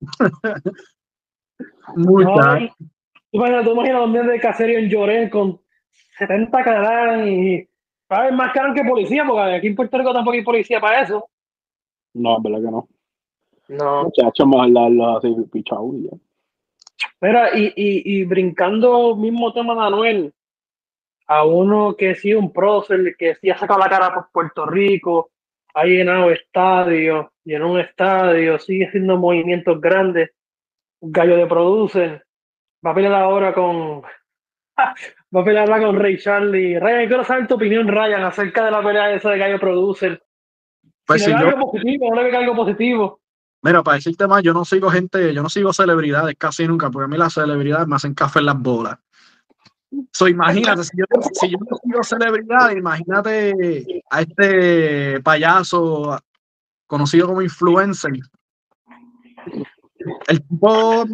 Muchacho. 1.96 2.74
Tú 3.34 3.38
imaginas, 3.38 3.64
tú 3.64 3.72
imaginas 3.72 4.08
los 4.08 4.26
de 4.28 4.38
caserío 4.38 4.78
en 4.78 4.88
Lloré 4.88 5.28
con 5.28 5.60
70 6.18 6.62
canales 6.62 7.26
y 7.26 7.68
¿sabes? 8.08 8.32
más 8.32 8.52
caros 8.52 8.76
que 8.76 8.88
policía, 8.88 9.24
porque 9.26 9.56
aquí 9.56 9.66
en 9.66 9.74
Puerto 9.74 9.98
Rico 9.98 10.12
tampoco 10.12 10.36
hay 10.36 10.44
policía 10.44 10.80
para 10.80 11.02
eso. 11.02 11.28
No, 12.12 12.36
es 12.36 12.42
verdad 12.44 12.58
que 12.58 12.70
no. 12.70 12.88
No. 13.70 14.04
Muchachos, 14.04 14.46
mejor 14.46 14.72
darlos 14.72 15.16
así, 15.16 15.34
pichau 15.50 15.96
ya. 16.00 16.16
Mira, 17.20 17.58
y, 17.58 17.72
y, 17.74 18.18
y 18.18 18.24
brincando 18.24 19.16
mismo 19.16 19.52
tema 19.52 19.74
de 19.74 19.80
Anuel, 19.80 20.32
a 21.26 21.44
uno 21.44 21.96
que 21.96 22.14
sí 22.14 22.34
un 22.34 22.52
prócer, 22.52 23.16
que 23.18 23.34
sí 23.34 23.50
ha 23.50 23.58
sacado 23.58 23.80
la 23.80 23.88
cara 23.88 24.14
por 24.14 24.30
Puerto 24.30 24.64
Rico, 24.64 25.32
ha 25.74 25.84
llenado 25.84 26.30
estadios, 26.30 27.26
llenó 27.42 27.72
un 27.72 27.80
estadio, 27.80 28.60
sigue 28.60 28.86
haciendo 28.86 29.16
movimientos 29.16 29.80
grandes, 29.80 30.30
un 31.00 31.10
gallo 31.10 31.36
de 31.36 31.48
producer, 31.48 32.24
va 32.84 32.90
a 32.90 32.94
pelear 32.94 33.14
ahora 33.14 33.54
con 33.54 34.02
va 34.76 35.40
a 35.40 35.44
pelear 35.44 35.68
ahora 35.68 35.86
con 35.86 35.96
Ray 35.96 36.18
Charlie. 36.18 36.78
Ryan, 36.78 37.06
quiero 37.06 37.24
saber 37.24 37.46
tu 37.46 37.54
opinión, 37.54 37.88
Ryan, 37.88 38.24
acerca 38.24 38.64
de 38.64 38.70
la 38.70 38.82
pelea 38.82 39.12
esa 39.12 39.30
de 39.30 39.38
gallo 39.38 39.58
producer. 39.58 40.22
Pues 41.06 41.22
si 41.22 41.30
si 41.30 41.38
yo, 41.38 41.48
algo 41.48 41.70
positivo, 41.70 42.14
no 42.14 42.22
le 42.22 42.36
algo 42.36 42.56
positivo. 42.56 43.20
mira, 43.62 43.82
para 43.82 43.96
decirte 43.96 44.26
más, 44.26 44.42
yo 44.42 44.52
no 44.52 44.64
sigo 44.64 44.90
gente, 44.90 45.34
yo 45.34 45.42
no 45.42 45.50
sigo 45.50 45.72
celebridades 45.72 46.34
casi 46.38 46.66
nunca, 46.66 46.90
porque 46.90 47.04
a 47.04 47.08
mí 47.08 47.18
las 47.18 47.34
celebridades 47.34 47.86
me 47.86 47.96
hacen 47.96 48.14
café 48.14 48.38
en 48.38 48.46
las 48.46 48.58
bolas. 48.58 48.98
So, 50.12 50.26
imagínate, 50.26 50.82
si 50.82 50.96
yo, 50.96 51.04
si 51.32 51.50
yo 51.50 51.58
no 51.58 51.76
sigo 51.76 52.02
celebridades, 52.02 52.76
imagínate 52.76 54.02
a 54.10 54.22
este 54.22 55.20
payaso 55.20 56.18
conocido 56.86 57.28
como 57.28 57.42
influencer. 57.42 58.12
El 60.26 60.42
tipo 60.46 61.04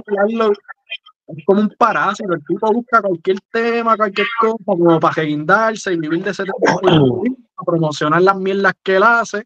es 1.37 1.44
como 1.44 1.60
un 1.60 1.75
parásito, 1.78 2.32
el 2.32 2.44
tipo 2.44 2.72
busca 2.72 3.00
cualquier 3.00 3.38
tema, 3.52 3.96
cualquier 3.96 4.26
cosa, 4.40 4.56
como 4.64 5.00
para 5.00 5.14
reguindarse 5.14 5.92
y 5.92 5.99
vivir 5.99 6.25
de 6.25 6.30
ese 6.30 6.44
tema, 6.44 6.76
para 6.80 7.64
promocionar 7.64 8.22
las 8.22 8.37
mierdas 8.37 8.75
que 8.82 8.96
él 8.96 9.02
hace. 9.02 9.44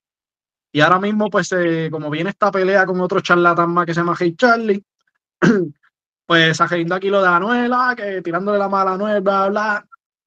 Y 0.72 0.80
ahora 0.80 0.98
mismo, 0.98 1.30
pues, 1.30 1.52
eh, 1.52 1.88
como 1.90 2.10
viene 2.10 2.30
esta 2.30 2.50
pelea 2.50 2.84
con 2.84 3.00
otro 3.00 3.20
charlatán 3.20 3.70
más 3.70 3.86
que 3.86 3.94
se 3.94 4.00
llama 4.00 4.16
Hey 4.18 4.34
Charlie, 4.36 4.82
pues 6.26 6.56
sajeando 6.56 6.94
aquí 6.94 7.10
lo 7.10 7.22
de 7.22 7.28
Anuela, 7.28 7.94
que 7.96 8.22
tirándole 8.22 8.58
la 8.58 8.68
mala 8.68 8.92
a 8.92 8.94
Anuel, 8.94 9.20
bla, 9.20 9.48
bla. 9.48 9.86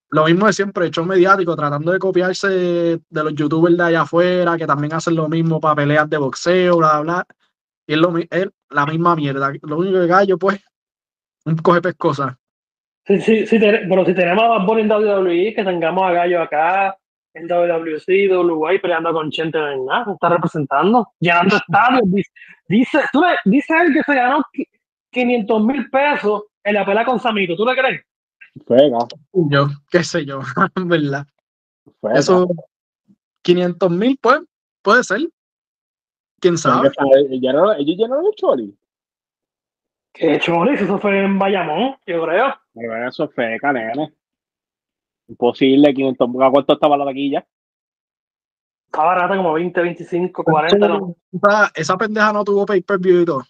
Lo 0.09 0.25
mismo 0.25 0.45
de 0.45 0.53
siempre, 0.53 0.87
hecho 0.87 1.03
mediático, 1.03 1.53
tratando 1.55 1.91
de 1.91 1.99
copiarse 1.99 2.47
de 2.47 3.23
los 3.23 3.33
youtubers 3.35 3.75
de 3.75 3.83
allá 3.83 4.01
afuera, 4.03 4.57
que 4.57 4.65
también 4.65 4.93
hacen 4.93 5.15
lo 5.15 5.27
mismo 5.27 5.59
para 5.59 5.75
peleas 5.75 6.09
de 6.09 6.17
boxeo, 6.17 6.77
bla, 6.77 7.01
bla. 7.01 7.25
Y 7.85 7.93
es, 7.93 7.99
lo, 7.99 8.17
es 8.17 8.47
la 8.69 8.85
misma 8.85 9.17
mierda. 9.17 9.51
Lo 9.63 9.77
único 9.79 9.99
que 9.99 10.07
gallo, 10.07 10.37
pues, 10.37 10.61
un 11.47 11.57
coge 11.57 11.81
pescosa. 11.81 12.37
Sí, 13.05 13.21
sí, 13.21 13.47
sí, 13.47 13.57
pero 13.59 14.05
si 14.05 14.13
tenemos 14.13 14.43
a 14.43 14.47
Bad 14.49 14.65
Bunny 14.65 14.81
en 14.81 14.91
WWE, 14.91 15.53
que 15.55 15.63
tengamos 15.63 16.03
a 16.03 16.11
Gallo 16.11 16.41
acá, 16.41 16.97
en 17.33 17.47
WWC, 17.47 18.29
WY, 18.29 18.79
peleando 18.79 19.13
con 19.13 19.29
Chente, 19.31 19.57
no 19.59 20.05
se 20.05 20.11
está 20.11 20.29
representando, 20.29 21.07
llenando 21.19 21.55
estadios. 21.67 22.01
Dice, 22.11 22.31
dice, 22.67 22.99
tú 23.13 23.21
le, 23.21 23.27
dice 23.45 23.73
él 23.81 23.93
que 23.93 24.03
se 24.03 24.13
ganó 24.13 24.39
qui- 24.53 24.67
500 25.11 25.63
mil 25.63 25.89
pesos 25.89 26.43
en 26.63 26.73
la 26.73 26.85
pelea 26.85 27.05
con 27.05 27.19
Samito, 27.19 27.55
¿tú 27.55 27.65
le 27.65 27.75
crees? 27.75 28.01
Fega, 28.67 28.97
Yo, 29.33 29.67
qué 29.89 30.03
sé 30.03 30.25
yo, 30.25 30.41
verdad. 30.75 31.25
Eso, 32.13 32.47
500 33.43 33.89
mil, 33.91 34.17
pues, 34.21 34.41
puede 34.81 35.03
ser. 35.03 35.21
¿Quién 36.41 36.57
sabe? 36.57 36.89
Ellos 36.89 37.29
llenaron- 37.41 37.75
ellos 37.79 37.95
llenaron 37.97 38.25
el 38.25 38.33
chori. 38.35 38.75
Que 40.19 40.39
choris, 40.39 40.81
eso 40.81 40.97
fue 40.99 41.23
en 41.23 41.37
Bayamón, 41.37 41.95
yo 42.05 42.23
creo. 42.23 42.55
Pero 42.73 43.07
eso 43.07 43.23
es 43.25 43.33
feca, 43.33 43.71
nene. 43.73 44.13
Imposible, 45.27 45.93
500. 45.93 46.29
¿A 46.41 46.49
cuánto 46.51 46.73
estaba 46.73 46.97
la 46.97 47.05
taquilla? 47.05 47.45
Está 48.85 49.03
barata 49.03 49.35
como 49.35 49.53
20, 49.53 49.81
25, 49.81 50.43
40, 50.43 50.87
¿no? 50.87 51.15
Esa, 51.33 51.71
esa 51.75 51.97
pendeja 51.97 52.31
no 52.33 52.43
tuvo 52.43 52.65
pay-per-view 52.65 53.21
y 53.21 53.25
todo. 53.25 53.43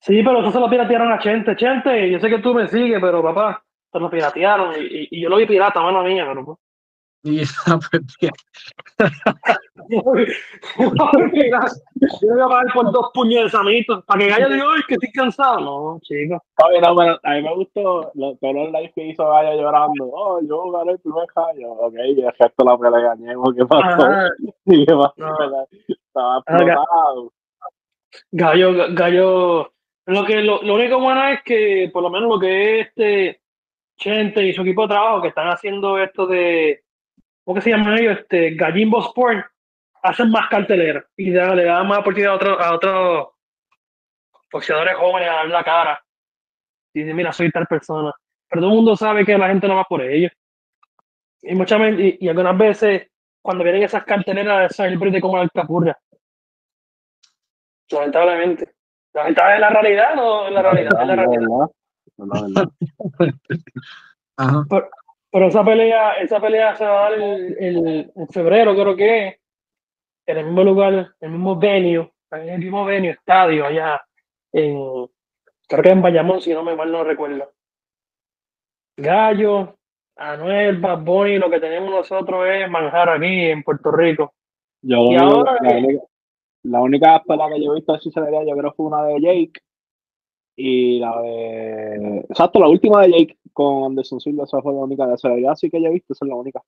Sí, 0.00 0.22
pero 0.22 0.40
eso 0.40 0.50
se 0.52 0.60
lo 0.60 0.68
piratearon 0.68 1.12
a 1.12 1.18
Chente. 1.18 1.56
Chente, 1.56 2.10
yo 2.10 2.18
sé 2.20 2.28
que 2.28 2.38
tú 2.40 2.52
me 2.52 2.68
sigues, 2.68 3.00
pero 3.00 3.22
papá, 3.22 3.64
se 3.92 3.98
lo 3.98 4.10
piratearon 4.10 4.74
y, 4.74 4.84
y- 4.84 5.08
y 5.12 5.22
yo 5.22 5.28
lo 5.28 5.36
vi 5.36 5.46
pirata, 5.46 5.80
mano 5.80 6.02
mía, 6.02 6.24
pero 6.28 6.44
pues. 6.44 6.58
Y 7.26 7.40
esa 7.44 7.78
pendeja- 7.90 8.32
Yo 9.88 10.02
voy 12.30 12.40
a 12.40 12.48
pagar 12.48 12.66
por 12.74 12.92
dos 12.92 13.10
puños 13.14 13.44
de 13.44 13.50
Samito. 13.50 14.02
Para 14.04 14.20
que 14.20 14.28
Gallo 14.28 14.48
diga, 14.48 14.64
que 14.86 14.94
estoy 14.94 15.12
cansado. 15.12 15.60
No, 15.60 15.98
chico. 16.02 16.42
Oye, 16.64 16.80
no, 16.80 16.94
pero 16.96 17.18
a 17.22 17.34
mí 17.34 17.42
me 17.42 17.54
gustó 17.54 18.10
lo- 18.14 18.36
todo 18.36 18.50
el 18.50 18.72
live 18.72 18.92
que 18.94 19.06
hizo 19.08 19.28
Gaya 19.28 19.54
llorando. 19.54 20.08
Oh, 20.12 20.40
yo 20.40 20.70
gané 20.70 20.92
el 20.92 20.98
primer 21.00 21.26
gallo. 21.34 21.72
Ok, 21.72 21.94
y 22.06 22.20
el 22.20 22.32
resto 22.38 22.64
la 22.64 22.78
pelea 22.78 23.00
gañemos. 23.00 23.54
¿Qué 23.56 23.66
pasó? 23.66 24.08
¿Qué 24.64 24.86
pasó? 24.86 25.12
No. 25.16 25.66
Estaba 25.88 26.38
explotado. 26.38 27.32
Gallo, 28.30 28.72
Gallo. 28.90 29.72
Lo, 30.06 30.24
que, 30.24 30.40
lo, 30.42 30.62
lo 30.62 30.74
único 30.76 31.00
bueno 31.00 31.26
es 31.28 31.42
que, 31.42 31.90
por 31.92 32.02
lo 32.02 32.10
menos, 32.10 32.28
lo 32.28 32.38
que 32.38 32.80
es 32.80 32.86
este 32.88 33.40
Chente 33.98 34.46
y 34.46 34.52
su 34.52 34.60
equipo 34.62 34.82
de 34.82 34.88
trabajo 34.88 35.22
que 35.22 35.28
están 35.28 35.48
haciendo 35.48 35.98
esto 35.98 36.26
de. 36.26 36.82
¿Cómo 37.46 37.54
que 37.54 37.60
se 37.62 37.70
llama 37.70 37.96
ellos? 37.96 38.18
Este, 38.18 38.54
Gallimbo 38.56 38.98
Sport. 39.00 39.46
Hacen 40.02 40.30
más 40.30 40.48
cartelera 40.50 41.04
y 41.16 41.32
da- 41.32 41.54
le 41.54 41.64
dan 41.64 41.86
más 41.86 41.98
oportunidad 42.00 42.32
a 42.32 42.36
otros 42.36 42.60
a 42.60 42.74
otros 42.74 43.28
boxeadores 44.52 44.94
jóvenes 44.96 45.28
a 45.30 45.34
dar 45.34 45.46
la 45.48 45.64
cara. 45.64 46.04
Y 46.92 47.00
dicen, 47.00 47.16
mira, 47.16 47.32
soy 47.32 47.50
tal 47.52 47.66
persona. 47.66 48.12
Pero 48.48 48.62
todo 48.62 48.70
el 48.70 48.76
mundo 48.76 48.96
sabe 48.96 49.24
que 49.24 49.38
la 49.38 49.48
gente 49.48 49.66
no 49.68 49.76
va 49.76 49.84
por 49.84 50.02
ellos. 50.02 50.32
Y 51.42 51.54
muchas 51.54 51.78
veces, 51.80 52.00
y, 52.00 52.24
y 52.24 52.28
algunas 52.28 52.56
veces, 52.58 53.08
cuando 53.42 53.62
vienen 53.64 53.82
esas 53.84 54.04
carteleras, 54.04 54.70
es 54.70 54.76
celebrity 54.76 55.20
como 55.20 55.40
el 55.42 55.50
capurria. 55.50 55.96
Lamentablemente. 57.90 58.74
Lamentable 59.14 59.54
es 59.54 59.60
la 59.60 59.70
realidad, 59.70 60.14
no 60.14 60.46
es 60.48 60.52
la 60.52 60.62
realidad, 60.62 61.00
es 61.00 61.06
la 61.08 61.16
realidad. 61.16 61.48
verdad. 61.48 61.70
La 62.18 62.42
verdad. 62.42 62.68
Ajá. 64.36 64.64
Pero 64.68 64.88
esa 65.42 65.64
pelea, 65.64 66.12
esa 66.14 66.40
pelea 66.40 66.76
se 66.76 66.84
va 66.84 67.06
a 67.06 67.10
dar 67.10 67.12
el, 67.20 67.56
el- 67.58 68.12
en 68.14 68.28
febrero, 68.28 68.74
creo 68.74 68.96
que 68.96 69.28
es, 69.28 69.36
en 70.26 70.38
el 70.38 70.44
mismo 70.46 70.64
lugar, 70.64 70.92
en 70.94 71.06
el 71.20 71.30
mismo 71.30 71.56
venue, 71.56 72.10
en 72.32 72.48
el 72.48 72.58
mismo 72.58 72.84
venue, 72.84 73.10
estadio, 73.10 73.66
allá 73.66 74.00
en, 74.52 75.06
creo 75.68 75.82
que 75.82 75.90
en 75.90 76.02
Bayamón, 76.02 76.40
si 76.40 76.52
no 76.52 76.62
me 76.62 76.74
mal 76.74 76.90
no 76.90 77.04
recuerdo. 77.04 77.52
Gallo, 78.96 79.76
Anuel, 80.16 80.80
Bad 80.80 81.00
Bunny, 81.02 81.38
lo 81.38 81.50
que 81.50 81.60
tenemos 81.60 81.90
nosotros 81.90 82.46
es 82.48 82.68
manjar 82.70 83.10
aquí 83.10 83.50
en 83.50 83.62
Puerto 83.62 83.90
Rico. 83.92 84.32
Yo 84.82 85.02
Y 85.10 85.16
ahora 85.16 85.58
la, 85.60 85.68
que- 85.68 85.76
única, 85.78 86.02
la 86.62 86.80
única 86.80 87.22
pelea 87.26 87.48
que 87.48 87.62
yo 87.64 87.72
he 87.72 87.74
visto 87.76 87.92
así 87.94 88.10
se 88.10 88.20
vería, 88.20 88.44
yo 88.44 88.56
creo 88.56 88.72
fue 88.72 88.86
una 88.86 89.04
de 89.04 89.20
Jake. 89.20 89.60
Y 90.56 90.98
la 91.00 91.20
de. 91.20 92.24
Exacto, 92.30 92.58
la 92.60 92.68
última 92.68 93.02
de 93.02 93.10
Jake 93.12 93.38
con 93.52 93.84
Anderson 93.84 94.20
Silva, 94.20 94.44
esa 94.44 94.60
fue 94.62 94.72
la 94.72 94.80
única 94.80 95.06
de 95.06 95.18
celebridad, 95.18 95.52
así 95.52 95.70
que 95.70 95.80
ya 95.80 95.88
he 95.88 95.92
visto, 95.92 96.12
esa 96.12 96.24
es 96.24 96.28
la 96.28 96.34
única. 96.36 96.62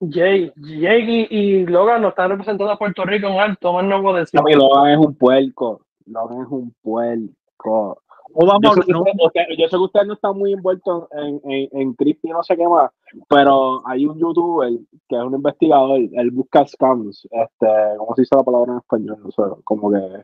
Jake, 0.00 0.52
Jake 0.56 1.26
y, 1.30 1.36
y 1.36 1.66
Logan 1.66 2.02
nos 2.02 2.10
están 2.10 2.30
representando 2.30 2.72
a 2.72 2.78
Puerto 2.78 3.04
Rico 3.04 3.26
en 3.28 3.38
alto, 3.40 3.72
más 3.72 3.84
no 3.84 4.00
puedo 4.00 4.16
decir. 4.16 4.40
Logan 4.54 4.90
es 4.90 4.98
un 4.98 5.14
puerco. 5.16 5.80
Logan 6.06 6.42
es 6.42 6.48
un 6.48 6.72
puerco. 6.82 8.02
Vamos 8.34 8.60
Yo 8.62 8.82
sé, 8.82 8.92
¿no? 8.92 9.00
usted, 9.00 9.12
usted- 9.24 9.46
yo 9.58 9.64
sé 9.68 9.70
que 9.70 9.82
usted 9.82 10.04
no 10.04 10.12
está 10.12 10.32
muy 10.32 10.52
envuelto 10.52 11.08
en, 11.12 11.40
en, 11.50 11.68
en 11.72 11.94
Crispy 11.94 12.28
y 12.28 12.32
no 12.32 12.42
sé 12.42 12.56
qué 12.56 12.68
más, 12.68 12.90
pero 13.28 13.80
hay 13.88 14.04
un 14.06 14.18
youtuber 14.18 14.70
que 15.08 15.16
es 15.16 15.22
un 15.22 15.34
investigador, 15.34 15.98
él 16.12 16.30
busca 16.30 16.66
scams, 16.66 17.26
este, 17.30 17.66
¿cómo 17.96 18.14
se 18.14 18.22
dice 18.22 18.36
la 18.36 18.42
palabra 18.44 18.72
en 18.72 18.78
español? 18.78 19.18
No 19.24 19.30
sé, 19.30 19.42
como 19.64 19.90
que, 19.90 20.22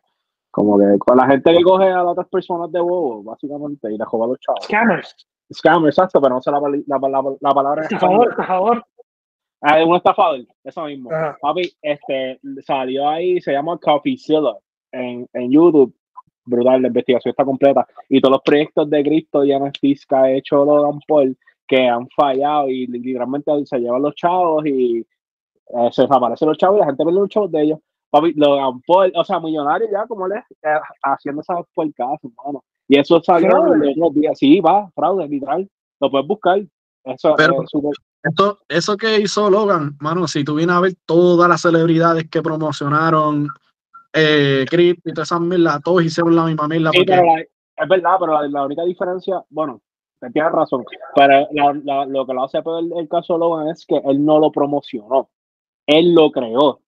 como 0.55 0.79
que 0.79 0.99
con 0.99 1.17
la 1.17 1.27
gente 1.27 1.53
que 1.53 1.63
coge 1.65 1.91
a 1.91 1.97
las 1.97 2.13
otras 2.13 2.29
personas 2.29 2.71
de 2.71 2.81
bobo, 2.81 3.25
básicamente, 3.25 3.93
y 3.93 3.99
le 3.99 4.05
roba 4.05 4.27
a 4.27 4.29
los 4.29 4.39
chavos. 4.39 4.65
Scammers, 4.65 5.27
Scam, 5.53 5.85
exacto, 5.87 6.21
pero 6.21 6.37
no 6.37 6.43
sé 6.43 6.53
la, 6.53 6.61
la, 6.61 7.09
la, 7.09 7.37
la 7.41 7.51
palabra 7.51 7.89
por 7.89 8.47
favor. 8.47 8.85
Ah, 9.61 9.81
es 9.81 9.87
un 9.87 9.97
estafador, 9.97 10.47
eso 10.63 10.85
mismo. 10.85 11.11
Ajá. 11.11 11.37
Papi, 11.41 11.73
este, 11.83 12.39
salió 12.65 13.09
ahí, 13.09 13.41
se 13.41 13.51
llama 13.51 13.79
CoffeeZilla 13.79 14.57
en, 14.93 15.27
en 15.33 15.51
YouTube. 15.51 15.93
Brutal, 16.45 16.83
la 16.83 16.89
investigación 16.89 17.31
está 17.31 17.45
completa. 17.45 17.85
Y 18.09 18.21
todos 18.21 18.35
los 18.35 18.43
proyectos 18.43 18.89
de 18.91 19.03
Cristo 19.03 19.45
y 19.45 19.59
NFTs 19.59 20.07
que 20.07 20.15
ha 20.15 20.31
hecho 20.31 20.65
Logan 20.65 21.01
Paul 21.09 21.37
que 21.67 21.89
han 21.89 22.07
fallado 22.11 22.69
y 22.69 22.87
literalmente 22.87 23.51
se 23.65 23.79
llevan 23.79 24.03
los 24.03 24.15
chavos 24.15 24.65
y 24.67 25.01
eh, 25.01 25.89
se 25.91 26.03
desaparecen 26.03 26.47
los 26.47 26.59
chavos 26.59 26.77
y 26.77 26.81
la 26.81 26.87
gente 26.87 27.03
pierde 27.03 27.21
los 27.21 27.29
chavos 27.29 27.51
de 27.51 27.63
ellos. 27.63 27.79
Papi, 28.15 28.33
Logan 28.37 28.81
Paul, 28.87 29.13
o 29.17 29.25
sea, 29.25 29.41
millonario 29.41 29.89
ya, 29.91 30.07
como 30.07 30.27
él 30.27 30.35
es, 30.35 30.45
eh, 30.63 30.79
haciendo 31.03 31.41
esas 31.41 31.59
puercas, 31.75 32.09
hermano. 32.23 32.63
Y 32.87 32.99
eso 32.99 33.21
salió 33.23 33.51
Fraude. 33.51 33.93
los 33.97 34.15
días. 34.15 34.39
Sí, 34.39 34.61
va, 34.61 34.89
fraude, 34.95 35.27
literal. 35.27 35.69
Lo 36.01 36.11
puedes 36.11 36.27
buscar. 36.29 36.61
Eso 37.05 37.35
Pero- 37.37 37.63
es 37.63 37.71
Esto, 38.23 38.59
eso 38.69 38.97
que 38.97 39.19
hizo 39.21 39.51
Logan, 39.51 39.97
mano, 40.01 40.29
si 40.29 40.45
tú 40.45 40.55
vienes 40.55 40.77
a 40.77 40.81
ver 40.81 40.95
todas 41.07 41.49
las 41.49 41.61
celebridades 41.63 42.29
que 42.31 42.41
promocionaron 42.41 43.49
eh, 44.17 44.65
Crypto 44.71 45.11
y 45.11 45.13
todas 45.13 45.29
esas 45.29 45.41
mierdas, 45.41 45.83
todos 45.83 46.05
hicieron 46.05 46.37
la 46.37 46.45
misma 46.45 46.69
mierda. 46.69 46.91
Sí, 46.93 46.99
porque- 46.99 47.13
pero 47.13 47.25
la- 47.27 47.41
es 47.41 47.89
verdad, 47.89 48.17
pero 48.21 48.33
la, 48.35 48.47
la 48.49 48.65
única 48.67 48.85
diferencia, 48.85 49.43
bueno, 49.51 49.81
te 50.21 50.31
tienes 50.31 50.53
razón, 50.53 50.85
pero 51.17 51.49
la- 51.51 51.81
la- 51.83 52.07
lo 52.07 52.25
que 52.25 52.33
lo 52.33 52.45
hace 52.45 52.63
peor 52.63 52.85
el, 52.97 53.09
caso 53.09 53.33
de 53.35 53.39
Logan 53.41 53.69
es 53.71 53.85
que 53.85 53.97
él 54.05 54.25
no 54.25 54.39
lo 54.39 54.53
promocionó, 54.53 55.29
él 55.87 56.15
lo 56.15 56.31
creó. 56.31 56.81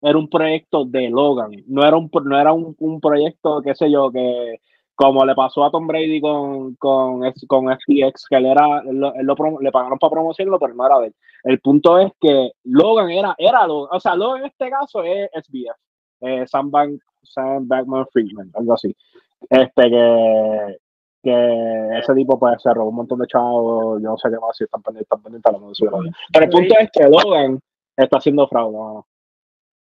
Era 0.00 0.18
un 0.18 0.28
proyecto 0.28 0.84
de 0.84 1.08
Logan, 1.10 1.50
no 1.66 1.84
era 1.84 1.96
un, 1.96 2.10
no 2.24 2.38
era 2.40 2.52
un, 2.52 2.74
un 2.78 3.00
proyecto, 3.00 3.60
qué 3.62 3.74
sé 3.74 3.90
yo, 3.90 4.10
que 4.12 4.60
como 4.94 5.24
le 5.24 5.34
pasó 5.34 5.64
a 5.64 5.70
Tom 5.70 5.86
Brady 5.86 6.20
con, 6.20 6.74
con, 6.76 7.20
con 7.46 7.66
FTX, 7.72 8.26
que 8.28 8.36
él 8.36 8.46
era, 8.46 8.80
él 8.84 8.96
lo- 8.98 9.14
él 9.14 9.26
le 9.60 9.70
pagaron 9.72 9.98
para 9.98 10.10
promocionarlo, 10.10 10.58
pero 10.58 10.74
no 10.74 10.86
era 10.86 10.98
de 11.00 11.06
él. 11.08 11.14
El 11.44 11.60
punto 11.60 11.98
es 11.98 12.10
que 12.20 12.50
Logan 12.64 13.10
era, 13.10 13.34
era 13.38 13.66
Logan, 13.66 13.96
o 13.96 14.00
sea, 14.00 14.16
Logan 14.16 14.40
en 14.40 14.46
este 14.46 14.70
caso 14.70 15.02
es 15.04 15.30
SBF, 15.34 15.76
eh, 16.22 16.46
Sam, 16.48 16.70
Bank, 16.70 17.00
Sam 17.22 17.68
Bankman 17.68 18.06
Friedman, 18.12 18.50
algo 18.54 18.74
así 18.74 18.94
este 19.50 19.82
que, 19.90 20.76
que 21.22 21.98
ese 21.98 22.14
tipo 22.14 22.38
pues 22.38 22.60
se 22.62 22.72
robó 22.74 22.90
un 22.90 22.96
montón 22.96 23.18
de 23.20 23.26
chavos, 23.26 24.02
yo 24.02 24.08
no 24.10 24.16
sé 24.18 24.28
qué 24.30 24.36
más, 24.38 24.56
si 24.56 24.64
están 24.64 24.82
pendientes, 24.82 25.06
están 25.06 25.22
pendientes, 25.22 25.54
a 25.54 25.58
lo 25.58 25.74
saben. 25.74 26.12
Pero 26.32 26.44
el 26.44 26.50
punto 26.50 26.74
es 26.80 26.90
que 26.92 27.04
Logan 27.08 27.60
está 27.96 28.18
haciendo 28.18 28.48
fraude. 28.48 29.02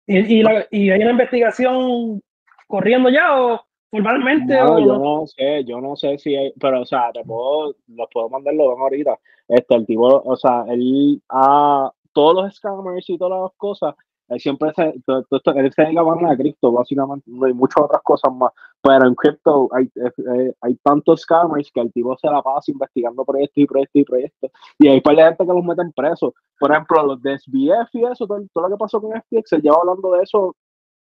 ¿Y, 0.08 0.38
y, 0.38 0.42
la- 0.42 0.66
y 0.70 0.90
hay 0.90 1.00
una 1.02 1.10
investigación 1.12 2.20
corriendo 2.66 3.10
ya 3.10 3.40
o 3.40 3.60
formalmente? 3.90 4.54
No, 4.58 4.74
o 4.74 4.78
yo 4.80 4.98
no? 4.98 5.26
sé, 5.26 5.64
yo 5.64 5.80
no 5.80 5.94
sé 5.96 6.18
si 6.18 6.34
hay, 6.34 6.52
pero 6.58 6.80
o 6.80 6.86
sea, 6.86 7.12
te 7.12 7.22
puedo, 7.22 7.76
los 7.88 8.08
puedo 8.12 8.28
mandar 8.30 8.54
Logan 8.54 8.80
ahorita. 8.80 9.18
Este, 9.46 9.74
el 9.74 9.86
tipo, 9.86 10.06
o 10.24 10.36
sea, 10.36 10.64
él 10.68 11.22
a 11.28 11.92
todos 12.12 12.34
los 12.34 12.54
scammers 12.56 13.08
y 13.10 13.18
todas 13.18 13.42
las 13.42 13.52
cosas, 13.56 13.94
siempre 14.36 14.72
se, 14.74 14.94
to- 15.06 15.22
to- 15.24 15.40
to- 15.40 15.52
él 15.52 15.72
se 15.72 15.82
dedica 15.82 16.02
más 16.02 16.30
a 16.32 16.36
cripto, 16.36 16.70
básicamente, 16.72 17.24
no 17.30 17.46
hay 17.46 17.54
muchas 17.54 17.82
otras 17.84 18.02
cosas 18.02 18.32
más. 18.34 18.52
Pero 18.82 19.06
en 19.06 19.14
cripto 19.14 19.68
hay, 19.72 19.90
eh, 19.96 20.52
hay 20.60 20.74
tantos 20.82 21.22
scammers 21.22 21.70
que 21.72 21.80
el 21.80 21.92
tipo 21.92 22.16
se 22.18 22.28
la 22.28 22.42
pasa 22.42 22.70
investigando 22.70 23.24
proyectos 23.24 23.56
y 23.58 23.66
proyectos 23.66 24.00
y 24.00 24.04
proyectos. 24.04 24.50
Y 24.78 24.88
hay 24.88 25.00
par 25.00 25.16
de 25.16 25.22
gente 25.24 25.46
que 25.46 25.52
los 25.52 25.64
meten 25.64 25.92
presos. 25.92 26.34
Por 26.58 26.70
ejemplo, 26.72 27.02
los 27.06 27.22
de 27.22 27.38
SBF 27.38 27.88
y 27.94 28.04
eso, 28.04 28.26
todo, 28.26 28.40
todo 28.52 28.68
lo 28.68 28.76
que 28.76 28.78
pasó 28.80 29.00
con 29.00 29.12
FTX, 29.12 29.48
se 29.48 29.58
lleva 29.60 29.76
hablando 29.80 30.12
de 30.12 30.22
eso 30.24 30.54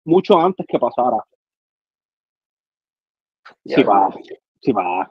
mucho 0.06 0.40
antes 0.40 0.66
que 0.68 0.80
pasara. 0.80 1.18
Sí, 3.66 3.82
Ya. 3.82 3.88
va, 3.88 4.10
sí, 4.62 4.72
va. 4.72 5.10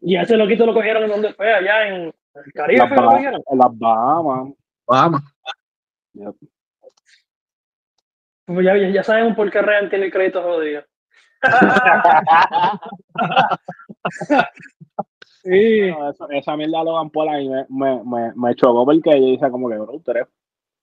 Y 0.00 0.16
ese 0.16 0.36
loquito 0.36 0.66
lo 0.66 0.74
cogieron 0.74 1.04
en 1.04 1.10
donde 1.10 1.34
fue, 1.34 1.52
allá 1.52 1.86
en 1.88 1.94
el 2.34 2.52
Caribe, 2.52 2.78
Las 2.78 2.88
fue 2.88 2.96
que 2.96 3.02
lo 3.02 3.06
Bah- 3.08 3.12
cogieron. 3.14 3.42
en 3.50 3.58
las 3.58 3.78
Bahamas. 3.78 5.22
Yep. 6.14 6.34
Pues 8.46 8.64
ya, 8.64 8.76
ya, 8.76 9.02
sabemos 9.02 9.36
por 9.36 9.50
qué 9.50 9.62
Ryan 9.62 9.88
tiene 9.88 10.04
el 10.06 10.12
crédito 10.12 10.42
jodido. 10.42 10.82
sí. 15.42 15.90
No, 15.90 16.10
esa 16.30 16.56
mierda 16.56 16.84
Logan 16.84 17.10
Paul 17.10 17.28
a 17.28 17.38
mí 17.38 17.48
me, 17.48 17.66
me, 17.68 18.04
me, 18.04 18.32
me 18.34 18.54
chocó 18.54 18.84
porque 18.84 19.10
ella 19.10 19.26
dice 19.26 19.50
como 19.50 19.68
que, 19.68 19.78
bro, 19.78 20.00
tú 20.00 20.10
eres 20.10 20.28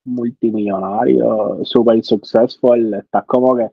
multimillonario, 0.06 1.60
super 1.64 2.04
successful, 2.04 2.94
estás 2.96 3.26
como 3.26 3.56
que, 3.56 3.70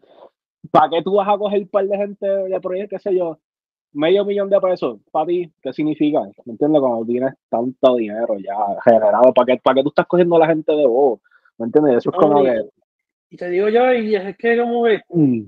¿para 0.70 0.90
qué 0.90 1.02
tú 1.02 1.14
vas 1.14 1.28
a 1.28 1.38
coger 1.38 1.62
un 1.62 1.68
par 1.68 1.86
de 1.86 1.96
gente 1.96 2.26
de 2.26 2.60
proyecto, 2.60 2.96
qué 2.96 3.00
sé 3.00 3.16
yo, 3.16 3.38
medio 3.92 4.24
millón 4.24 4.50
de 4.50 4.60
pesos, 4.60 5.00
para 5.10 5.26
ti, 5.26 5.50
¿qué 5.62 5.72
significa? 5.72 6.20
¿Me 6.44 6.52
entiendes? 6.52 6.80
Cuando 6.80 7.06
tienes 7.06 7.34
tanto 7.48 7.96
dinero 7.96 8.36
ya 8.38 8.54
generado, 8.84 9.32
¿para 9.32 9.46
qué, 9.46 9.60
para 9.62 9.76
qué 9.76 9.82
tú 9.82 9.88
estás 9.88 10.06
cogiendo 10.06 10.36
a 10.36 10.40
la 10.40 10.48
gente 10.48 10.72
de 10.72 10.86
vos? 10.86 11.20
¿Me 11.56 11.66
entiendes? 11.66 11.96
Eso 11.96 12.10
es 12.10 12.16
como 12.16 12.42
que... 12.42 12.68
Y 13.30 13.36
te 13.36 13.48
digo 13.50 13.68
yo, 13.68 13.92
y 13.92 14.14
es 14.16 14.36
que 14.36 14.58
como 14.58 14.84
que 14.84 15.00
mm, 15.08 15.42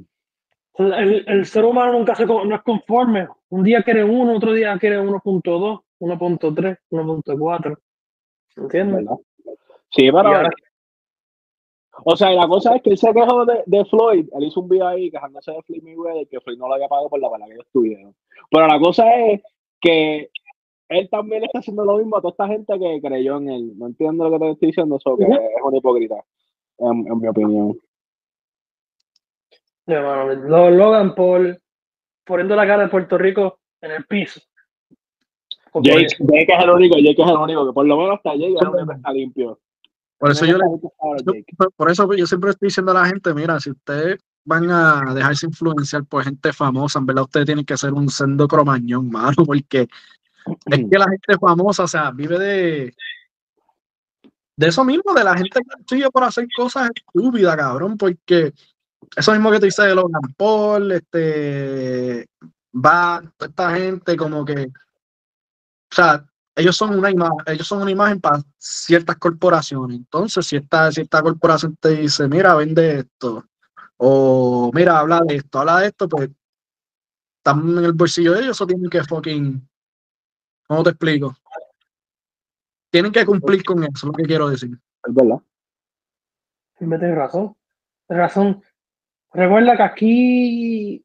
el, 0.79 1.25
el- 1.27 1.47
ser 1.47 1.65
humano 1.65 1.93
nunca 1.93 2.15
se, 2.15 2.27
no 2.27 2.55
es 2.55 2.63
conforme. 2.63 3.29
Un 3.51 3.63
día 3.65 3.83
quiere 3.83 4.05
uno, 4.05 4.37
otro 4.37 4.53
día 4.53 4.77
quiere 4.79 4.99
1.2, 5.01 5.83
1.3, 6.01 6.79
1.4. 6.91 7.79
¿Entiendes? 8.57 8.97
¿verdad? 8.97 9.17
Sí, 9.91 10.11
pero... 10.13 10.49
O 12.05 12.17
sea, 12.17 12.31
la 12.31 12.47
cosa 12.47 12.77
es 12.77 12.83
que 12.83 12.91
él 12.91 12.99
se 12.99 13.13
quejó 13.13 13.45
de, 13.45 13.63
de 13.67 13.85
Floyd. 13.85 14.27
Él 14.33 14.45
hizo 14.45 14.61
un 14.61 14.69
video 14.69 14.87
ahí 14.87 15.11
quejándose 15.11 15.53
de 15.53 15.63
Floyd 15.63 15.83
Mayweather 15.83 16.29
que 16.29 16.41
Floyd 16.41 16.57
no 16.59 16.69
lo 16.69 16.75
había 16.75 16.89
pagado 16.89 17.11
por 17.11 17.21
la 17.21 17.31
pelea 17.31 17.49
que 17.49 17.55
ellos 17.55 17.67
tuvieron. 17.73 18.15
Pero 18.51 18.67
la 18.67 18.79
cosa 18.79 19.13
es 19.17 19.43
que 19.81 20.31
él 20.89 21.09
también 21.11 21.45
está 21.45 21.59
haciendo 21.59 21.85
lo 21.85 21.99
mismo 21.99 22.17
a 22.17 22.21
toda 22.23 22.31
esta 22.33 22.47
gente 22.47 22.79
que 22.79 23.01
creyó 23.03 23.37
en 23.39 23.51
él. 23.51 23.73
No 23.79 23.87
entiendo 23.87 24.29
lo 24.29 24.39
que 24.39 24.45
te 24.47 24.51
estoy 24.53 24.67
diciendo, 24.69 24.97
eso 24.97 25.17
que 25.17 25.25
es 25.25 25.31
una 25.63 25.77
hipócrita, 25.77 26.25
en, 26.81 27.07
en 27.07 27.21
mi 27.21 27.29
opinión. 27.29 27.79
Mano, 29.87 30.35
Lo- 30.35 30.71
Logan 30.71 31.15
Paul 31.15 31.59
poniendo 32.25 32.55
la 32.55 32.67
cara 32.67 32.85
de 32.85 32.89
Puerto 32.89 33.19
Rico 33.19 33.59
en 33.81 33.91
el 33.93 34.05
piso. 34.07 34.41
Jake. 35.75 36.07
Jake 36.19 36.53
es 36.53 36.65
el 36.65 36.71
único, 36.71 36.97
Jake 36.97 37.23
es 37.23 37.29
el 37.29 37.37
único, 37.37 37.67
que 37.67 37.73
por 37.73 37.87
lo 37.87 37.97
menos 37.97 38.17
hasta 38.17 38.35
Jake 38.35 38.55
es 38.55 38.63
el 38.63 38.69
único 38.69 38.87
que 38.89 38.95
está 38.97 39.13
limpio. 39.13 39.61
Por 40.19 40.31
eso 40.33 40.45
yo 40.45 40.59
le 40.59 40.65
Yo- 41.25 41.33
por- 41.57 41.73
por 41.73 41.91
eso 41.91 42.13
yo 42.15 42.27
siempre 42.27 42.51
estoy 42.51 42.67
diciendo 42.67 42.93
a 42.93 42.95
la 43.03 43.07
gente, 43.07 43.33
mira, 43.35 43.59
si 43.59 43.71
ustedes 43.71 44.19
van 44.45 44.71
a 44.71 45.15
dejarse 45.15 45.47
influenciar 45.47 46.05
por 46.05 46.25
gente 46.25 46.53
famosa, 46.53 46.99
en 46.99 47.07
verdad 47.07 47.25
ustedes 47.25 47.47
tienen 47.47 47.65
que 47.65 47.77
ser 47.77 47.93
un 47.93 48.09
sendo 48.09 48.47
cromañón, 48.47 49.09
mano, 49.11 49.45
porque 49.47 49.89
es 50.67 50.79
que 50.91 50.99
la 50.99 51.07
gente 51.09 51.39
famosa, 51.41 51.85
o 51.85 51.89
sea, 51.89 52.11
vive 52.11 52.39
de 52.39 52.95
de 54.61 54.69
eso 54.69 54.85
mismo, 54.85 55.15
de 55.15 55.25
la 55.25 55.35
gente 55.35 55.59
que 55.59 55.85
sigue 55.89 56.11
por 56.11 56.23
hacer 56.23 56.47
cosas 56.55 56.91
estúpidas, 56.95 57.57
cabrón, 57.57 57.97
porque 57.97 58.53
eso 59.17 59.33
mismo 59.33 59.51
que 59.51 59.59
te 59.59 59.67
dice 59.67 59.85
de 59.85 59.95
Logan 59.95 60.35
Paul, 60.37 60.93
este, 60.93 62.29
va, 62.75 63.23
toda 63.39 63.49
esta 63.49 63.75
gente 63.75 64.17
como 64.19 64.45
que, 64.45 64.67
o 64.67 65.95
sea, 65.95 66.27
ellos 66.55 66.77
son 66.77 66.99
una 66.99 67.11
imagen, 67.11 67.39
ellos 67.47 67.67
son 67.67 67.81
una 67.81 67.91
imagen 67.91 68.21
para 68.21 68.43
ciertas 68.59 69.17
corporaciones. 69.17 69.97
Entonces, 69.97 70.47
si 70.47 70.57
esta, 70.57 70.93
si 70.93 71.01
esta 71.01 71.23
corporación 71.23 71.75
te 71.81 71.97
dice, 71.97 72.29
mira, 72.29 72.55
vende 72.55 72.99
esto, 72.99 73.47
o 73.97 74.71
mira, 74.75 74.99
habla 74.99 75.23
de 75.27 75.37
esto, 75.37 75.61
habla 75.61 75.81
de 75.81 75.87
esto, 75.87 76.07
pues 76.07 76.29
están 77.39 77.79
en 77.79 77.85
el 77.87 77.93
bolsillo 77.95 78.35
de 78.35 78.41
ellos, 78.41 78.59
eso 78.59 78.67
tienen 78.67 78.91
que 78.91 79.03
fucking, 79.05 79.67
¿cómo 80.67 80.83
te 80.83 80.91
explico? 80.91 81.35
Tienen 82.91 83.13
que 83.13 83.25
cumplir 83.25 83.63
con 83.65 83.83
eso, 83.85 83.91
es 83.95 84.05
lo 84.05 84.13
que 84.13 84.23
quiero 84.25 84.49
decir. 84.51 84.71
Es 85.07 85.15
verdad. 85.15 85.39
Me 86.81 86.99
tienes 86.99 87.17
razón. 87.17 87.55
Tienes 88.09 88.23
razón. 88.27 88.63
Recuerda 89.33 89.77
que 89.77 89.83
aquí, 89.83 91.05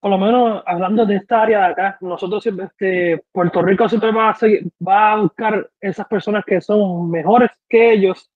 por 0.00 0.10
lo 0.10 0.18
menos 0.18 0.62
hablando 0.66 1.06
de 1.06 1.16
esta 1.16 1.42
área 1.42 1.60
de 1.60 1.66
acá, 1.72 1.98
nosotros 2.00 2.42
siempre, 2.42 2.66
este, 2.66 3.24
Puerto 3.32 3.62
Rico 3.62 3.88
siempre 3.88 4.12
va 4.12 4.30
a, 4.30 4.34
seguir- 4.34 4.70
va 4.86 5.12
a 5.12 5.16
buscar 5.22 5.70
esas 5.80 6.06
personas 6.06 6.44
que 6.44 6.60
son 6.60 7.10
mejores 7.10 7.50
que 7.68 7.92
ellos, 7.92 8.30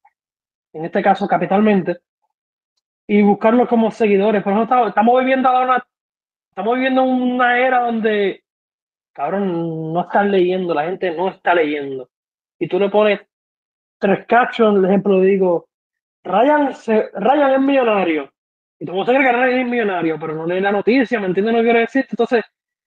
en 0.73 0.85
este 0.87 1.03
caso 1.03 1.29
capitalmente, 1.29 1.99
y 3.07 3.21
buscarlos 3.23 3.69
como 3.69 3.90
seguidores. 3.90 4.43
Por 4.43 4.53
eso 4.53 4.62
estamos, 4.62 4.88
estamos 4.88 5.21
viviendo 5.21 5.49
ahora 5.49 5.64
una 5.75 5.87
estamos 6.51 6.75
viviendo 6.75 7.03
una 7.05 7.59
era 7.59 7.81
donde, 7.81 8.43
cabrón, 9.12 9.93
no 9.93 10.01
están 10.03 10.31
leyendo, 10.31 10.73
la 10.75 10.85
gente 10.85 11.11
no 11.14 11.29
está 11.29 11.55
leyendo. 11.55 12.09
Y 12.61 12.68
tú 12.68 12.79
le 12.79 12.88
pones 12.90 13.20
tres 13.99 14.27
captions, 14.27 14.79
por 14.79 14.88
ejemplo, 14.88 15.20
digo, 15.20 15.66
Ryan, 16.23 16.75
se, 16.75 17.11
Ryan 17.14 17.53
es 17.55 17.61
millonario. 17.61 18.31
Y 18.79 18.87
tú 18.87 19.05
se 19.05 19.12
cree 19.12 19.23
que 19.23 19.33
Ryan 19.33 19.61
es 19.61 19.68
millonario, 19.68 20.18
pero 20.20 20.35
no 20.35 20.46
lee 20.46 20.61
la 20.61 20.70
noticia, 20.70 21.18
¿me 21.18 21.27
entiendes 21.27 21.55
lo 21.55 21.61
que 21.61 21.64
quiero 21.64 21.81
decir? 21.81 22.07
Entonces, 22.09 22.44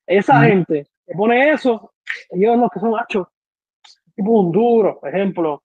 esa 0.07 0.41
gente 0.43 0.87
que 1.05 1.13
pone 1.13 1.49
eso, 1.49 1.93
ellos 2.29 2.57
los 2.57 2.69
que 2.71 2.79
son 2.79 2.97
hachos, 2.99 3.27
tipo 4.15 4.31
un 4.31 4.51
duro, 4.51 4.99
por 4.99 5.09
ejemplo, 5.09 5.63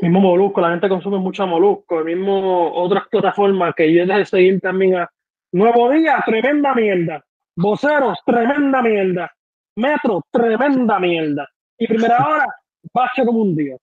mismo 0.00 0.20
Molusco, 0.20 0.60
la 0.60 0.70
gente 0.70 0.88
consume 0.88 1.18
mucho 1.18 1.46
Molusco, 1.46 2.00
el 2.00 2.04
mismo 2.04 2.72
otras 2.74 3.08
plataformas 3.08 3.74
que 3.74 3.92
yo 3.92 4.06
de 4.06 4.24
seguir 4.24 4.60
también 4.60 4.96
a 4.96 5.10
Nuevo 5.52 5.90
Día, 5.90 6.22
tremenda 6.26 6.74
mierda. 6.74 7.24
Voceros, 7.56 8.18
tremenda 8.26 8.82
mierda. 8.82 9.32
Metro, 9.76 10.22
tremenda 10.30 10.98
mierda. 10.98 11.48
Y 11.78 11.86
primera 11.86 12.16
hora, 12.28 12.46
bache 12.92 13.24
como 13.24 13.40
un 13.42 13.54
día. 13.56 13.76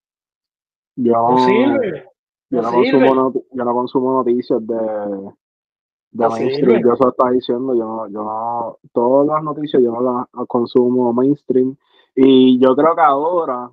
Yo, 0.96 1.12
No 1.14 1.38
sirve. 1.40 2.06
yo, 2.50 2.62
No 2.62 2.70
sirve. 2.70 2.92
consumo 2.92 3.16
noti- 3.16 3.46
yo 3.52 3.64
no 3.66 3.74
consumo 3.74 4.12
noticias 4.14 4.68
de, 4.68 4.76
de 4.76 6.24
No 6.26 6.30
mainstream. 6.30 6.50
sirve. 6.52 6.82
Yo 6.84 6.94
eso 6.94 7.10
estaba 7.10 7.32
diciendo, 7.32 7.74
yo 7.74 7.86
no, 7.86 8.08
yo 8.08 8.24
no, 8.24 8.78
todas 8.94 9.28
las 9.28 9.44
noticias 9.44 9.82
yo 9.82 9.92
no 9.92 10.02
las 10.02 10.48
consumo 10.48 11.14
mainstream. 11.14 11.76
Y 12.16 12.60
yo 12.60 12.76
creo 12.76 12.94
que 12.96 13.02
ahora 13.02 13.72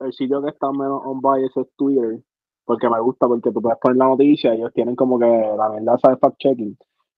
el 0.00 0.12
sitio 0.12 0.42
que 0.42 0.48
está 0.48 0.70
menos 0.72 1.02
on 1.04 1.20
bias 1.20 1.54
es 1.56 1.66
Twitter, 1.76 2.20
porque 2.64 2.88
me 2.88 2.98
gusta, 3.00 3.26
porque 3.28 3.52
tú 3.52 3.60
puedes 3.60 3.78
poner 3.78 3.98
la 3.98 4.06
noticia, 4.06 4.54
ellos 4.54 4.72
tienen 4.72 4.96
como 4.96 5.18
que 5.18 5.26
la 5.26 5.68
verdad 5.68 5.98
de 6.02 6.16
fact 6.16 6.36
checking, 6.38 6.76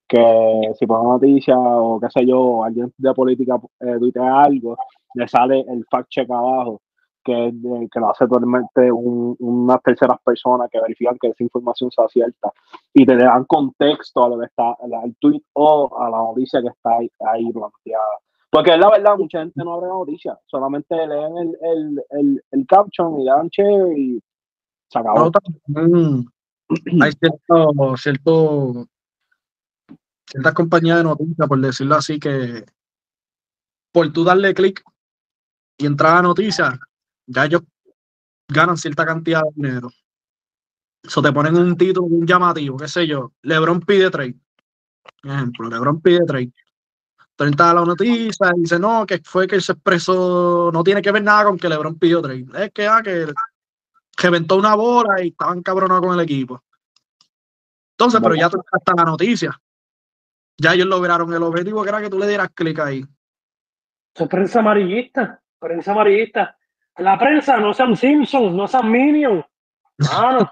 que 0.08 0.72
si 0.78 0.86
pones 0.86 1.04
noticia 1.08 1.56
o 1.58 2.00
qué 2.00 2.08
sé 2.10 2.26
yo, 2.26 2.64
alguien 2.64 2.92
de 2.98 3.14
política 3.14 3.60
eh, 3.80 3.96
tuitea 3.98 4.42
algo, 4.42 4.76
le 5.14 5.26
sale 5.28 5.60
el 5.68 5.84
fact 5.90 6.08
check 6.10 6.30
abajo, 6.30 6.80
que, 7.26 7.50
de- 7.52 7.88
que 7.92 8.00
lo 8.00 8.10
hace 8.10 8.26
totalmente 8.26 8.90
un- 8.92 9.36
unas 9.40 9.82
terceras 9.82 10.18
personas 10.24 10.70
que 10.70 10.80
verifican 10.80 11.18
que 11.20 11.28
esa 11.28 11.42
información 11.42 11.90
sea 11.90 12.06
cierta 12.08 12.50
y 12.94 13.04
te 13.04 13.16
dan 13.16 13.44
contexto 13.44 14.24
a 14.24 14.28
lo 14.30 14.38
que 14.38 14.46
está 14.46 14.70
al- 14.70 15.14
tweet 15.20 15.42
o 15.54 15.98
a 16.00 16.08
la 16.08 16.18
noticia 16.18 16.62
que 16.62 16.68
está 16.68 16.90
ahí, 16.98 17.10
ahí 17.32 17.52
planteada. 17.52 18.16
Porque 18.48 18.72
es 18.72 18.78
la 18.78 18.88
verdad, 18.90 19.18
mucha 19.18 19.40
gente 19.40 19.62
no 19.64 19.74
abre 19.74 19.88
la 19.88 19.94
noticia, 19.94 20.38
solamente 20.46 20.94
leen 20.96 21.36
el, 21.36 21.56
el, 21.60 22.02
el, 22.10 22.44
el 22.52 22.66
caption 22.66 23.20
y 23.20 23.26
dan 23.26 23.48
share 23.48 23.98
y 23.98 24.22
se 24.88 24.98
acabó. 24.98 25.30
Hay 27.02 27.12
cierto, 27.12 27.96
cierto, 27.96 28.86
ciertas 30.26 30.54
compañías 30.54 30.98
de 30.98 31.04
noticias, 31.04 31.48
por 31.48 31.60
decirlo 31.60 31.94
así, 31.96 32.18
que 32.18 32.64
por 33.92 34.12
tú 34.12 34.24
darle 34.24 34.54
clic 34.54 34.82
y 35.78 35.86
entrar 35.86 36.16
a 36.18 36.22
noticias, 36.22 36.78
ya 37.26 37.44
ellos 37.44 37.62
ganan 38.48 38.76
cierta 38.76 39.04
cantidad 39.04 39.42
de 39.42 39.50
dinero. 39.54 39.90
Eso 41.02 41.22
te 41.22 41.32
ponen 41.32 41.56
un 41.56 41.76
título, 41.76 42.06
un 42.06 42.26
llamativo, 42.26 42.76
qué 42.76 42.88
sé 42.88 43.06
yo. 43.06 43.32
LeBron 43.42 43.80
pide 43.80 44.10
trade. 44.10 44.36
Ejemplo, 45.22 45.68
LeBron 45.68 46.00
pide 46.00 46.24
trade. 46.26 46.52
Tú 47.36 47.44
entras 47.44 47.70
a 47.70 47.74
la 47.74 47.84
noticia 47.84 48.50
y 48.56 48.60
dice, 48.60 48.78
no, 48.78 49.04
que 49.06 49.20
fue 49.22 49.46
que 49.46 49.60
se 49.60 49.72
expresó, 49.72 50.70
no 50.72 50.82
tiene 50.82 51.02
que 51.02 51.12
ver 51.12 51.22
nada 51.22 51.44
con 51.44 51.58
que 51.58 51.68
LeBron 51.68 51.98
pidió 51.98 52.22
trade. 52.22 52.46
Es 52.54 52.72
que, 52.72 52.86
ah, 52.86 53.02
que 53.02 53.26
reventó 54.16 54.56
una 54.56 54.74
bola 54.74 55.22
y 55.22 55.28
estaban 55.28 55.62
cabronados 55.62 56.04
con 56.04 56.14
el 56.18 56.24
equipo. 56.24 56.62
Entonces, 57.92 58.20
pero 58.22 58.34
ya 58.34 58.46
hasta 58.46 58.94
la 58.96 59.04
noticia. 59.04 59.60
Ya 60.58 60.72
ellos 60.72 60.86
lograron 60.86 61.32
el 61.32 61.42
objetivo 61.42 61.82
que 61.82 61.88
era 61.90 62.00
que 62.00 62.10
tú 62.10 62.18
le 62.18 62.26
dieras 62.28 62.48
clic 62.54 62.78
ahí. 62.78 63.04
Eso 64.14 64.24
es 64.24 64.30
prensa 64.30 64.60
amarillista, 64.60 65.42
prensa 65.58 65.92
amarillista. 65.92 66.56
La 66.98 67.18
prensa, 67.18 67.58
no 67.58 67.74
sean 67.74 67.96
Simpsons, 67.96 68.54
no 68.54 68.66
sean 68.66 68.90
Minions. 68.90 69.44
Mano, 69.98 70.50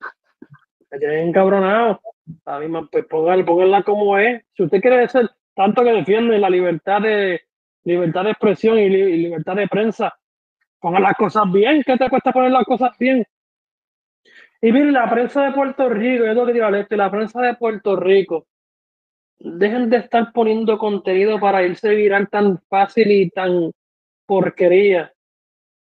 me 0.90 0.98
tienen 0.98 1.28
encabronado. 1.28 2.00
La 2.46 2.58
misma, 2.58 2.88
pues 2.90 3.04
póngala, 3.06 3.44
póngala 3.44 3.82
como 3.82 4.16
es. 4.18 4.42
Si 4.54 4.62
usted 4.62 4.80
quiere 4.80 5.08
ser 5.08 5.30
tanto 5.54 5.84
que 5.84 5.92
defiende 5.92 6.38
la 6.38 6.50
libertad 6.50 7.00
de 7.02 7.42
libertad 7.84 8.24
de 8.24 8.30
expresión 8.30 8.78
y, 8.78 8.88
li- 8.88 9.12
y 9.12 9.16
libertad 9.18 9.56
de 9.56 9.68
prensa, 9.68 10.12
ponga 10.80 11.00
las 11.00 11.14
cosas 11.16 11.44
bien. 11.52 11.82
¿Qué 11.84 11.96
te 11.96 12.08
cuesta 12.08 12.32
poner 12.32 12.50
las 12.50 12.64
cosas 12.64 12.96
bien? 12.98 13.24
Y 14.62 14.72
mire, 14.72 14.90
la 14.90 15.08
prensa 15.10 15.44
de 15.44 15.52
Puerto 15.52 15.88
Rico, 15.90 16.24
es 16.24 16.34
lo 16.34 16.46
que 16.46 16.80
este, 16.80 16.96
la 16.96 17.10
prensa 17.10 17.42
de 17.42 17.54
Puerto 17.54 17.96
Rico, 17.96 18.46
dejen 19.38 19.90
de 19.90 19.98
estar 19.98 20.32
poniendo 20.32 20.78
contenido 20.78 21.38
para 21.38 21.62
irse 21.62 21.90
viral 21.94 22.30
tan 22.30 22.58
fácil 22.70 23.10
y 23.10 23.28
tan 23.28 23.70
porquería. 24.24 25.12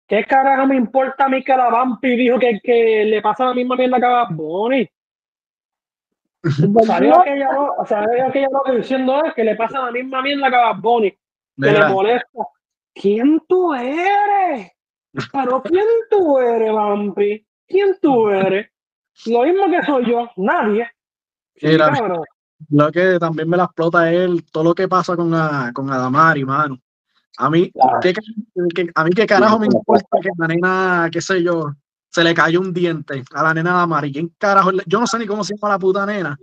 ¿Qué 0.07 0.23
carajo 0.25 0.67
me 0.67 0.75
importa 0.75 1.25
a 1.25 1.29
mí 1.29 1.43
que 1.43 1.55
la 1.55 1.69
Vampi 1.69 2.15
dijo 2.15 2.37
que, 2.37 2.59
que 2.63 3.05
le 3.05 3.21
pasa 3.21 3.45
la 3.45 3.53
misma 3.53 3.75
mierda 3.75 3.97
que 3.99 4.05
a 4.05 4.09
Bad 4.09 4.27
Bunny? 4.35 4.89
Salió 6.85 7.19
aquella, 7.21 7.51
no- 7.53 7.73
salió 7.85 8.27
aquella 8.27 8.47
loca 8.51 8.71
diciendo 8.73 9.15
"Ah, 9.15 9.33
que 9.35 9.43
le 9.43 9.55
pasa 9.55 9.81
la 9.81 9.91
misma 9.91 10.21
mierda 10.21 10.49
que 10.49 10.55
a 10.55 10.73
Bunny, 10.73 11.11
que 11.11 11.17
le 11.71 11.71
molesta. 11.89 12.39
¿Quién 12.93 13.41
tú 13.47 13.73
eres? 13.73 14.71
¿Pero 15.33 15.61
quién 15.63 15.85
tú 16.09 16.37
eres, 16.39 16.71
Vampi? 16.71 17.45
¿Quién 17.67 17.97
tú 18.01 18.29
eres? 18.29 18.69
Lo 19.25 19.41
mismo 19.43 19.65
que 19.71 19.83
soy 19.83 20.05
yo, 20.11 20.29
nadie. 20.37 20.87
Sí, 21.55 21.67
lo 22.69 22.91
que 22.91 23.17
también 23.19 23.49
me 23.49 23.57
la 23.57 23.63
explota 23.65 24.11
es 24.11 24.19
el- 24.19 24.43
todo 24.51 24.63
lo 24.65 24.75
que 24.75 24.87
pasa 24.87 25.15
con, 25.15 25.33
a- 25.33 25.71
con 25.73 25.89
Adamari, 25.91 26.45
mano. 26.45 26.77
A 27.37 27.49
mí, 27.49 27.71
Ah. 27.81 27.99
¿qué, 28.01 28.13
qué- 28.73 28.89
a 28.95 29.03
mí 29.03 29.09
qué 29.11 29.25
carajo 29.25 29.59
me 29.59 29.65
importa 29.67 30.17
que 30.21 30.29
la 30.37 30.47
nena, 30.47 31.09
qué 31.11 31.21
sé 31.21 31.43
yo, 31.43 31.73
se 32.09 32.23
le 32.23 32.33
cayó 32.33 32.61
un 32.61 32.73
diente 32.73 33.23
a 33.33 33.43
la 33.43 33.53
nena 33.53 33.71
Adamari. 33.71 34.11
¿Quién 34.13 34.31
carajo? 34.37 34.71
Yo 34.85 34.99
no 34.99 35.07
sé 35.07 35.19
ni 35.19 35.25
cómo 35.25 35.43
se 35.43 35.55
llama 35.55 35.73
la 35.73 35.79
puta 35.79 36.05
nena. 36.05 36.37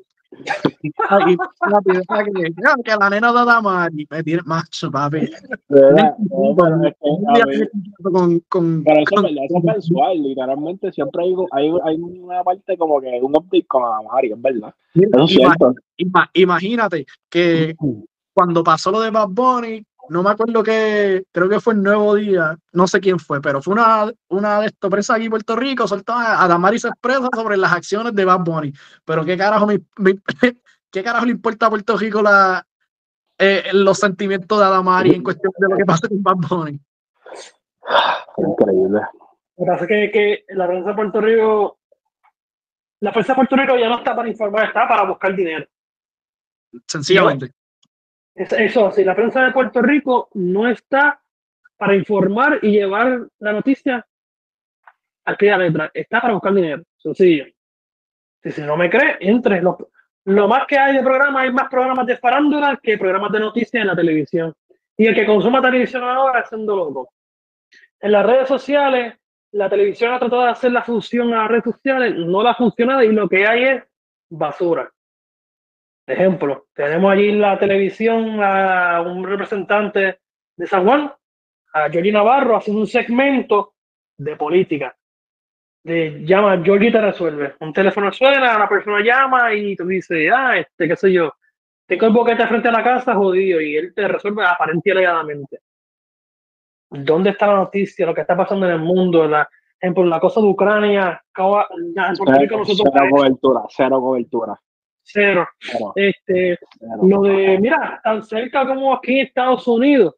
Y, 0.83 0.91
la 0.91 2.75
que, 2.85 2.97
la 2.99 3.11
nena 3.11 3.33
de 3.33 3.39
Adamari 3.39 4.07
me 4.11 4.23
tiene 4.23 4.43
macho, 4.47 4.91
papi. 4.91 5.31
De 5.69 6.13
con, 8.03 8.41
con, 8.49 8.83
Pero 8.85 9.01
eso 9.01 9.15
con- 9.15 9.27
es 9.27 9.31
verdad, 9.35 9.45
eso 9.45 9.59
es 9.59 9.65
mensual, 9.65 10.23
literalmente 10.23 10.93
siempre 10.93 11.25
hay, 11.25 11.35
hay, 11.53 11.71
hay 11.85 11.97
una 12.01 12.43
parte 12.43 12.77
como 12.77 13.01
que 13.01 13.19
un 13.23 13.33
update 13.37 13.67
con 13.67 13.83
Amari, 13.85 14.33
es 14.33 14.41
verdad. 14.43 14.75
Eso 14.95 15.05
es 15.05 15.13
Ima- 15.15 15.27
cierto. 15.29 15.75
ima- 15.99 16.31
imagínate 16.35 17.07
que 17.31 17.75
cuando 18.35 18.65
pasó 18.65 18.91
lo 18.91 19.01
de 19.01 19.11
Bad 19.11 19.29
Bunny, 19.29 19.85
no 20.09 20.23
me 20.23 20.31
acuerdo 20.31 20.63
que, 20.63 21.25
creo 21.33 21.49
que 21.49 21.61
fue 21.61 21.75
el 21.75 21.83
Nuevo 21.83 22.15
Día, 22.15 22.57
no 22.73 22.87
sé 22.87 23.01
quién 23.01 23.19
fue, 23.19 23.41
pero 23.41 23.63
fue 23.63 23.75
una, 23.75 24.11
una 24.29 24.61
de 24.61 24.67
estos 24.67 24.91
prensa 24.91 25.15
aquí 25.15 25.25
en 25.25 25.31
Puerto 25.31 25.57
Rico, 25.57 25.87
soltó 25.87 26.13
a 26.13 26.47
Damari 26.49 26.79
se 26.79 26.89
expresa 26.89 27.29
sobre 27.35 27.57
las 27.57 27.73
acciones 27.73 28.15
de 28.15 28.25
Bad 28.25 28.41
Bunny. 28.41 28.73
Pero 29.05 29.25
qué 29.25 29.37
carajo 29.37 29.67
me, 29.67 29.81
me- 29.99 30.19
qué 30.91 31.03
carajo 31.03 31.25
le 31.27 31.33
importa 31.33 31.67
a 31.67 31.71
Puerto 31.71 31.97
Rico 31.97 32.21
la, 32.21 32.67
eh, 33.39 33.71
los 33.73 33.99
sentimientos 33.99 34.59
de 34.59 34.65
Adamari 34.65 35.15
en 35.15 35.23
cuestión 35.23 35.53
de 35.57 35.69
lo 35.69 35.77
que 35.77 35.85
pasa 35.85 36.09
con 36.09 36.23
Bad 36.23 36.37
Bunny. 36.49 36.81
Increíble. 38.39 39.01
Lo 39.57 39.65
que 39.65 39.71
pasa 39.71 39.85
es 39.85 39.89
que, 39.89 40.11
que 40.11 40.45
la 40.55 40.67
prensa 40.67 40.89
de 40.91 40.95
Puerto 40.95 41.21
Rico, 41.21 41.79
la 43.01 43.13
prensa 43.13 43.33
de 43.33 43.37
Puerto 43.37 43.57
Rico 43.57 43.77
ya 43.79 43.89
no 43.89 43.99
está 43.99 44.17
para 44.17 44.29
informar, 44.29 44.65
está 44.67 44.89
para 44.89 45.05
buscar 45.05 45.35
dinero. 45.35 45.67
Sencillamente. 46.87 47.53
Es- 48.35 48.53
Eso, 48.53 48.91
sí, 48.93 49.05
la 49.05 49.15
prensa 49.15 49.45
de 49.45 49.53
Puerto 49.53 49.83
Rico 49.83 50.29
no 50.35 50.69
está 50.69 51.21
para 51.77 51.95
informar 51.95 52.59
y 52.63 52.73
llevar 52.73 53.27
la 53.39 53.53
noticia 53.53 54.07
al 55.25 55.37
pie 55.37 55.51
de 55.51 55.59
la 55.59 55.65
letra, 55.65 55.91
está 55.95 56.21
para 56.21 56.33
buscar 56.35 56.53
dinero, 56.55 56.83
sencillo. 56.97 57.47
Si, 58.43 58.51
si 58.51 58.61
no 58.63 58.77
me 58.77 58.91
cree, 58.91 59.17
entre. 59.21 59.61
Lo, 59.63 59.79
lo 60.25 60.49
más 60.49 60.67
que 60.67 60.79
hay 60.79 60.97
de 60.97 61.03
programas, 61.03 61.43
hay 61.45 61.53
más 61.53 61.69
programas 61.69 62.07
de 62.07 62.17
farándula 62.17 62.79
que 62.83 62.99
programas 62.99 63.31
de 63.33 63.41
noticias 63.41 63.81
en 63.81 63.87
la 63.89 63.97
televisión. 63.97 64.53
Y 64.97 65.07
el 65.07 65.15
que 65.15 65.27
consuma 65.27 65.61
televisión 65.63 66.03
ahora 66.05 66.41
es 66.41 66.49
siendo 66.49 66.77
loco. 66.77 67.13
En 68.01 68.13
las 68.13 68.27
redes 68.27 68.49
sociales, 68.49 69.15
la 69.53 69.69
televisión 69.69 70.13
ha 70.13 70.19
tratado 70.19 70.43
de 70.43 70.51
hacer 70.51 70.73
la 70.73 70.83
función 70.83 71.33
a 71.35 71.39
las 71.43 71.49
redes 71.49 71.65
sociales, 71.65 72.15
no 72.17 72.43
la 72.43 72.51
ha 72.51 72.55
funcionado 72.55 73.03
y 73.03 73.13
lo 73.13 73.29
que 73.29 73.47
hay 73.47 73.65
es 73.65 73.85
basura. 74.31 74.91
Ejemplo, 76.07 76.67
tenemos 76.75 77.13
allí 77.13 77.29
en 77.29 77.41
la 77.41 77.59
televisión 77.59 78.43
a 78.43 79.03
un 79.03 79.25
representante 79.25 80.21
de 80.57 80.67
San 80.67 80.85
Juan, 80.85 81.13
a 81.75 81.91
Georgie 81.91 82.13
Navarro, 82.13 82.57
haciendo 82.57 82.81
un 82.81 82.89
segmento 82.89 83.75
de 84.17 84.37
política. 84.37 84.97
De, 85.85 86.25
llama, 86.25 86.61
Georgie 86.63 86.93
te 86.93 87.01
resuelve. 87.01 87.55
Un 87.61 87.73
teléfono 87.73 88.13
suena, 88.13 88.57
una 88.57 88.69
persona 88.69 89.03
llama 89.03 89.55
y 89.55 89.77
tú 89.77 89.87
dices, 89.87 90.31
ah, 90.35 90.57
este, 90.59 90.89
qué 90.89 90.97
sé 90.97 91.13
yo, 91.13 91.33
tengo 91.87 92.07
el 92.07 92.13
boquete 92.13 92.47
frente 92.47 92.69
a 92.69 92.73
la 92.73 92.83
casa, 92.83 93.15
jodido, 93.15 93.61
y 93.61 93.77
él 93.77 93.93
te 93.95 94.07
resuelve 94.09 94.45
aparente 94.45 94.89
y 94.89 94.93
alegadamente. 94.93 95.61
¿Dónde 96.91 97.31
está 97.31 97.47
la 97.47 97.57
noticia? 97.57 98.07
Lo 98.07 98.15
que 98.15 98.21
está 98.21 98.37
pasando 98.37 98.67
en 98.67 98.73
el 98.73 98.81
mundo, 98.81 99.27
la, 99.27 99.49
ejemplo, 99.81 100.05
la 100.05 100.21
cosa 100.21 100.41
de 100.41 100.47
Ucrania, 100.47 101.23
Cero, 101.35 101.67
nosotros 101.99 102.91
cero 102.93 103.07
cobertura, 103.11 103.61
cero 103.69 104.01
cobertura. 104.01 104.61
Cero. 105.03 105.49
Este, 105.95 106.59
lo 107.03 107.23
de, 107.23 107.59
mira, 107.59 108.01
tan 108.03 108.23
cerca 108.23 108.67
como 108.67 108.95
aquí 108.95 109.21
en 109.21 109.27
Estados 109.27 109.67
Unidos, 109.67 110.15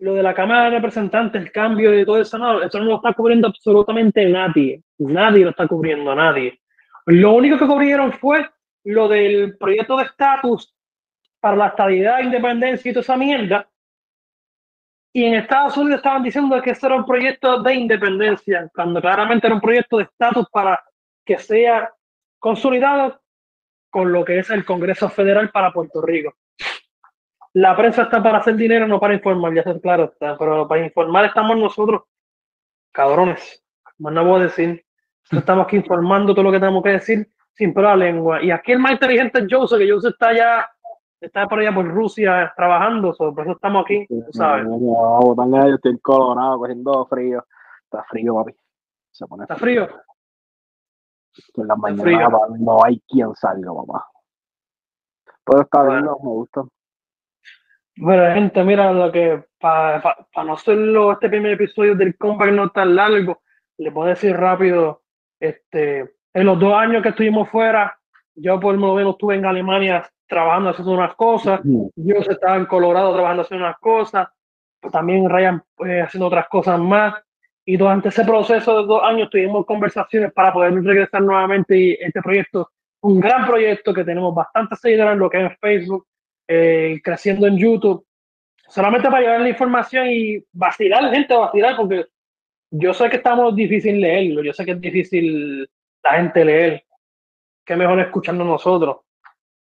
lo 0.00 0.14
de 0.14 0.22
la 0.22 0.34
Cámara 0.34 0.64
de 0.64 0.76
Representantes, 0.76 1.42
el 1.42 1.52
cambio 1.52 1.90
de 1.90 2.04
todo 2.04 2.20
eso, 2.20 2.38
no, 2.38 2.62
eso 2.62 2.78
no 2.78 2.84
lo 2.84 2.96
está 2.96 3.12
cubriendo 3.14 3.48
absolutamente 3.48 4.24
nadie. 4.26 4.82
Nadie 4.98 5.44
lo 5.44 5.50
está 5.50 5.66
cubriendo, 5.66 6.14
nadie. 6.14 6.60
Lo 7.06 7.32
único 7.32 7.58
que 7.58 7.66
cubrieron 7.66 8.12
fue 8.12 8.48
lo 8.84 9.08
del 9.08 9.56
proyecto 9.56 9.96
de 9.96 10.04
estatus 10.04 10.74
para 11.40 11.56
la 11.56 11.66
estabilidad, 11.68 12.20
independencia 12.20 12.90
y 12.90 12.92
toda 12.92 13.02
esa 13.02 13.16
mierda. 13.16 13.68
Y 15.12 15.24
en 15.24 15.34
Estados 15.34 15.76
Unidos 15.76 15.98
estaban 15.98 16.22
diciendo 16.22 16.60
que 16.62 16.70
eso 16.70 16.86
era 16.86 16.96
un 16.96 17.04
proyecto 17.04 17.62
de 17.62 17.74
independencia, 17.74 18.70
cuando 18.74 19.00
claramente 19.00 19.46
era 19.46 19.54
un 19.54 19.60
proyecto 19.60 19.98
de 19.98 20.04
estatus 20.04 20.46
para 20.50 20.82
que 21.24 21.38
sea 21.38 21.90
consolidado 22.38 23.20
con 23.90 24.12
lo 24.12 24.24
que 24.24 24.38
es 24.38 24.50
el 24.50 24.64
Congreso 24.64 25.08
Federal 25.08 25.50
para 25.50 25.72
Puerto 25.72 26.00
Rico. 26.00 26.34
La 27.54 27.76
prensa 27.76 28.02
está 28.02 28.22
para 28.22 28.38
hacer 28.38 28.56
dinero, 28.56 28.86
no 28.86 29.00
para 29.00 29.14
informar, 29.14 29.54
ya 29.54 29.60
está 29.60 29.78
claro, 29.80 30.04
está, 30.04 30.36
pero 30.36 30.68
para 30.68 30.84
informar 30.84 31.24
estamos 31.24 31.56
nosotros, 31.56 32.02
cabrones. 32.92 33.64
Más 33.98 34.12
no 34.12 34.36
a 34.36 34.40
decir. 34.40 34.84
Estamos 35.30 35.66
aquí 35.66 35.76
informando 35.76 36.32
todo 36.32 36.44
lo 36.44 36.52
que 36.52 36.60
tenemos 36.60 36.82
que 36.82 36.90
decir 36.90 37.28
sin 37.58 37.74
la 37.74 37.96
lengua. 37.96 38.42
Y 38.42 38.50
aquí 38.50 38.72
el 38.72 38.78
más 38.78 38.92
inteligente 38.92 39.40
es 39.40 39.46
Joseph, 39.50 39.78
que 39.78 39.90
Joseph 39.90 40.12
está 40.12 40.32
ya, 40.32 40.70
está 41.20 41.46
por 41.46 41.58
allá 41.58 41.74
por 41.74 41.86
Rusia 41.86 42.52
trabajando, 42.56 43.12
so, 43.12 43.34
por 43.34 43.44
eso 43.44 43.52
estamos 43.52 43.84
aquí, 43.84 44.06
tú 44.06 44.32
sabes. 44.32 44.64
Yo 44.64 45.74
estoy 45.74 45.92
en 45.92 45.98
Colorado 45.98 46.58
cogiendo 46.58 47.06
frío. 47.06 47.44
Está 47.84 48.04
frío, 48.04 48.34
papi. 48.36 48.54
Se 49.10 49.26
pone 49.26 49.42
Está 49.42 49.56
frío. 49.56 49.88
En 51.56 51.66
las 51.66 51.78
frío. 52.00 52.18
mañanas 52.18 52.30
papá, 52.32 52.46
no 52.58 52.84
hay 52.84 53.00
quien 53.08 53.34
salga, 53.34 53.72
papá. 53.74 54.06
Pero 55.44 55.62
está 55.62 55.82
bien, 55.84 56.04
Bueno. 56.04 56.18
me 56.22 56.30
gusta. 56.30 56.62
Bueno, 57.96 58.34
gente, 58.34 58.62
mira, 58.64 58.92
lo 58.92 59.10
que 59.10 59.44
para 59.58 60.16
no 60.44 60.52
hacerlo 60.54 61.12
este 61.12 61.28
primer 61.28 61.52
episodio 61.52 61.96
del 61.96 62.16
comeback 62.16 62.52
no 62.52 62.70
tan 62.70 62.94
largo, 62.94 63.42
le 63.78 63.90
puedo 63.90 64.08
decir 64.08 64.36
rápido, 64.36 65.02
este, 65.40 66.14
en 66.32 66.46
los 66.46 66.60
dos 66.60 66.74
años 66.74 67.02
que 67.02 67.08
estuvimos 67.08 67.48
fuera, 67.48 67.98
yo 68.36 68.60
por 68.60 68.76
lo 68.76 68.94
menos 68.94 69.12
estuve 69.14 69.34
en 69.34 69.46
Alemania 69.46 70.08
trabajando 70.28 70.70
haciendo 70.70 70.92
unas 70.92 71.14
cosas, 71.16 71.60
yo 71.64 72.14
estaba 72.16 72.56
en 72.56 72.66
Colorado 72.66 73.12
trabajando 73.14 73.42
haciendo 73.42 73.66
unas 73.66 73.78
cosas, 73.78 74.28
también 74.92 75.28
Ryan 75.28 75.62
eh, 75.84 76.02
haciendo 76.02 76.26
otras 76.26 76.48
cosas 76.48 76.78
más, 76.78 77.14
y 77.68 77.76
durante 77.76 78.08
ese 78.08 78.24
proceso 78.24 78.80
de 78.80 78.86
dos 78.86 79.02
años 79.02 79.28
tuvimos 79.28 79.66
conversaciones 79.66 80.32
para 80.32 80.54
poder 80.54 80.72
regresar 80.82 81.20
nuevamente 81.20 81.76
y 81.76 81.92
este 82.00 82.22
proyecto, 82.22 82.70
un 83.02 83.20
gran 83.20 83.46
proyecto 83.46 83.92
que 83.92 84.04
tenemos 84.04 84.34
bastantes 84.34 84.80
seguidores 84.80 85.12
en 85.12 85.18
lo 85.18 85.28
que 85.28 85.44
es 85.44 85.58
Facebook, 85.60 86.06
eh, 86.48 86.98
creciendo 87.04 87.46
en 87.46 87.58
YouTube, 87.58 88.06
solamente 88.68 89.10
para 89.10 89.20
llevar 89.20 89.40
la 89.42 89.50
información 89.50 90.06
y 90.08 90.42
vacilar, 90.50 91.12
gente, 91.12 91.34
vacilar, 91.36 91.76
porque 91.76 92.06
yo 92.70 92.94
sé 92.94 93.10
que 93.10 93.16
estamos 93.16 93.54
difícil 93.54 94.00
leerlo, 94.00 94.42
yo 94.42 94.54
sé 94.54 94.64
que 94.64 94.70
es 94.70 94.80
difícil 94.80 95.68
la 96.02 96.12
gente 96.12 96.46
leer, 96.46 96.84
que 97.66 97.76
mejor 97.76 98.00
escuchando 98.00 98.44
nosotros, 98.44 98.96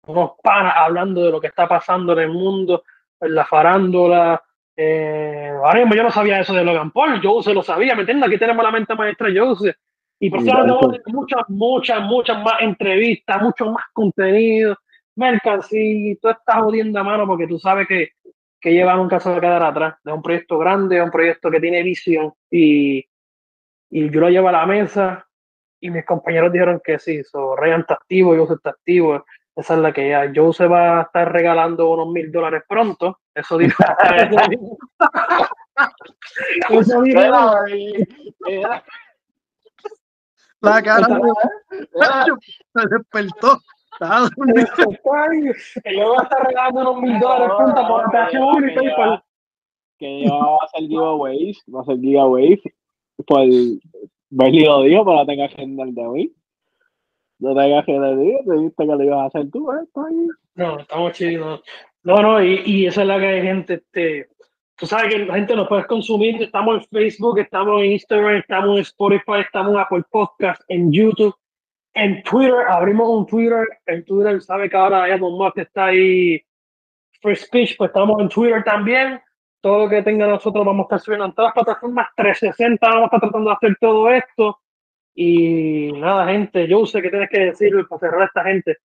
unos 0.06 0.34
panas 0.44 0.76
hablando 0.78 1.26
de 1.26 1.32
lo 1.32 1.42
que 1.42 1.48
está 1.48 1.68
pasando 1.68 2.14
en 2.14 2.20
el 2.20 2.30
mundo, 2.30 2.84
en 3.20 3.34
la 3.34 3.46
farándula. 3.46 4.44
Eh, 4.78 5.52
ahora 5.64 5.80
mismo 5.80 5.96
yo 5.96 6.04
no 6.04 6.12
sabía 6.12 6.40
eso 6.40 6.54
de 6.54 6.64
Logan 6.64 6.92
Paul, 6.92 7.22
yo 7.22 7.42
se 7.42 7.54
lo 7.54 7.64
sabía, 7.64 7.96
¿me 7.96 8.02
entiendes? 8.02 8.28
Aquí 8.28 8.38
tenemos 8.38 8.64
la 8.64 8.72
mente 8.72 8.94
maestra 8.96 9.30
Jose. 9.36 9.76
Y 10.20 10.30
por 10.30 10.40
eso 10.40 10.48
Ya, 10.48 10.62
tenemos 10.62 10.94
eso. 10.94 11.04
muchas, 11.08 11.42
muchas, 11.50 12.02
muchas 12.02 12.44
más 12.44 12.62
entrevistas, 12.62 13.42
mucho 13.42 13.72
más 13.72 13.86
contenido, 13.94 14.78
mercancía, 15.16 16.12
y 16.12 16.16
todo 16.18 16.34
está 16.34 16.62
jodiendo 16.62 17.00
a 17.00 17.04
mano 17.04 17.26
porque 17.28 17.48
tú 17.48 17.58
sabes 17.60 17.88
que, 17.88 18.10
que 18.60 18.72
lleva 18.74 18.96
nunca 18.96 19.20
se 19.20 19.30
va 19.30 19.38
a 19.38 19.42
quedar 19.42 19.64
atrás. 19.64 19.96
Es 20.04 20.12
un 20.14 20.22
proyecto 20.22 20.58
grande, 20.58 20.98
es 20.98 21.04
un 21.04 21.12
proyecto 21.12 21.50
que 21.52 21.60
tiene 21.60 21.84
visión 21.84 22.34
y, 22.52 23.06
y 23.90 24.10
yo 24.10 24.20
lo 24.20 24.30
llevo 24.30 24.50
a 24.50 24.54
la 24.54 24.66
mesa 24.66 25.26
y 25.80 25.90
mis 25.90 26.06
compañeros 26.06 26.52
dijeron 26.52 26.82
que 26.84 26.98
sí, 27.00 27.24
so, 27.24 27.56
Ryan 27.56 27.82
está 27.82 27.94
activo, 27.96 28.36
Jose 28.36 28.56
está 28.56 28.72
activo, 28.72 29.26
esa 29.56 29.74
es 29.76 29.80
la 29.80 29.94
que 29.94 30.10
ya. 30.10 30.32
Joe 30.36 30.54
se 30.54 30.68
va 30.68 31.00
a 31.00 31.04
estar 31.04 31.32
regalando 31.32 31.90
unos 31.90 32.10
mil 32.10 32.32
dólares 32.32 32.64
pronto, 32.68 33.20
eso 33.34 33.58
dijo. 33.58 33.82
eso 36.70 37.02
dijo- 37.02 37.20
La 40.62 40.82
cara 40.82 41.08
se 42.74 42.88
despertó. 42.90 43.60
Estaba 43.94 44.28
dormido. 44.36 44.66
que 45.84 45.96
yo 45.98 46.08
voy 46.08 46.18
a 46.20 46.24
estar 46.24 46.46
regalando 46.48 46.82
unos 46.82 47.02
mil 47.02 47.20
dólares 47.20 47.52
pronto 47.58 47.88
por 47.88 48.06
operación 48.08 48.70
y 48.70 48.76
PayPal. 48.76 49.24
que 49.98 50.26
ya 50.26 50.34
va 50.34 50.58
a 50.62 50.66
hacer 50.66 50.82
giveaways, 50.82 51.64
va 51.74 51.80
a 51.80 51.82
hacer 51.84 52.00
giveaways. 52.00 52.60
Pues 53.26 53.80
Bernie 54.30 54.66
lo 54.66 54.82
dijo, 54.82 55.06
pero 55.06 55.18
no 55.18 55.26
tenga 55.26 55.46
agenda 55.46 55.84
el 55.84 55.96
de 55.96 56.06
hoy. 56.06 56.36
No 57.40 57.54
tenga 57.54 57.80
agenda 57.80 58.10
el 58.10 58.18
de 58.18 58.24
hoy, 58.24 58.46
te 58.46 58.58
viste 58.58 58.86
que 58.86 58.96
lo 58.96 59.04
ibas 59.04 59.20
a 59.20 59.26
hacer 59.26 59.52
tú, 59.52 59.72
¿eh? 59.72 59.86
Ahí. 59.96 60.28
No, 60.56 60.80
estamos 60.80 61.12
chidos. 61.14 61.62
No, 62.04 62.22
no, 62.22 62.44
y, 62.44 62.62
y 62.66 62.86
esa 62.86 63.02
es 63.02 63.08
la 63.08 63.20
que 63.20 63.28
hay 63.28 63.42
gente, 63.42 63.74
este, 63.76 64.30
tú 64.76 64.86
sabes 64.86 65.14
que 65.14 65.26
la 65.26 65.36
gente 65.36 65.56
nos 65.56 65.68
puede 65.68 65.86
consumir, 65.86 66.42
estamos 66.42 66.76
en 66.76 66.88
Facebook, 66.90 67.40
estamos 67.40 67.82
en 67.82 67.92
Instagram, 67.94 68.36
estamos 68.38 68.76
en 68.76 68.82
Spotify, 68.82 69.40
estamos 69.42 69.74
en 69.74 69.80
Apple 69.80 70.04
Podcast, 70.12 70.62
en 70.68 70.92
YouTube, 70.92 71.36
en 71.94 72.22
Twitter, 72.24 72.68
abrimos 72.70 73.10
un 73.10 73.26
Twitter, 73.26 73.66
en 73.86 74.06
Twitter 74.06 74.42
sabe 74.42 74.70
que 74.70 74.78
ahora 74.78 75.08
Elon 75.08 75.38
Musk 75.38 75.58
está 75.58 75.86
ahí, 75.88 76.42
Free 77.22 77.36
Speech, 77.36 77.76
pues 77.78 77.90
estamos 77.90 78.22
en 78.22 78.30
Twitter 78.30 78.64
también, 78.64 79.20
todo 79.62 79.86
lo 79.86 79.90
que 79.90 80.04
tenga 80.04 80.28
nosotros 80.28 80.64
vamos 80.64 80.84
a 80.84 80.86
estar 80.86 81.00
subiendo 81.00 81.26
en 81.26 81.34
todas 81.34 81.48
las 81.56 81.66
plataformas. 81.66 82.08
360, 82.16 82.88
vamos 82.88 83.02
a 83.02 83.06
estar 83.06 83.20
tratando 83.20 83.50
de 83.50 83.56
hacer 83.56 83.78
todo 83.82 84.12
esto, 84.12 84.60
y 85.16 85.92
nada, 85.94 86.28
gente, 86.28 86.68
yo 86.68 86.86
sé 86.86 87.02
que 87.02 87.10
tienes 87.10 87.30
que 87.30 87.40
decir 87.40 87.72
para 87.88 88.00
cerrar 88.00 88.22
a 88.24 88.26
esta 88.26 88.44
gente. 88.44 88.78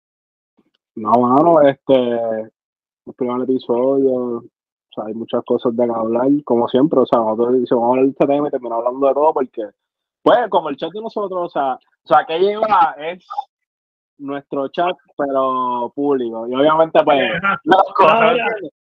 No, 0.96 1.12
mano, 1.12 1.62
este, 1.62 1.94
el 1.94 3.14
primer 3.18 3.42
episodio, 3.44 4.14
o 4.14 4.44
sea, 4.94 5.06
hay 5.06 5.14
muchas 5.14 5.44
cosas 5.46 5.76
de 5.76 5.86
que 5.86 5.92
hablar, 5.92 6.28
como 6.46 6.68
siempre, 6.68 7.00
o 7.00 7.06
sea, 7.06 7.20
nosotros 7.20 7.54
decimos, 7.62 7.82
vamos 7.82 7.86
a 7.86 7.90
hablar 7.92 8.06
de 8.06 8.12
este 8.12 8.28
tema 8.28 8.48
y 8.48 8.52
terminamos 8.52 8.86
hablando 8.86 9.08
de 9.08 9.14
todo 9.14 9.34
porque, 9.34 9.64
pues, 10.24 10.38
como 10.50 10.70
el 10.70 10.78
chat 10.78 10.92
de 10.92 11.02
nosotros, 11.02 11.40
o 11.46 11.50
sea, 11.50 11.74
o 11.76 12.08
sea, 12.08 12.26
que 12.26 12.40
lleva 12.40 12.96
es 13.00 13.26
nuestro 14.18 14.68
chat, 14.70 14.96
pero 15.18 15.92
público, 15.96 16.48
y 16.48 16.56
obviamente, 16.56 17.00
pues, 17.04 17.32
las 17.64 17.84
cosas, 17.96 18.38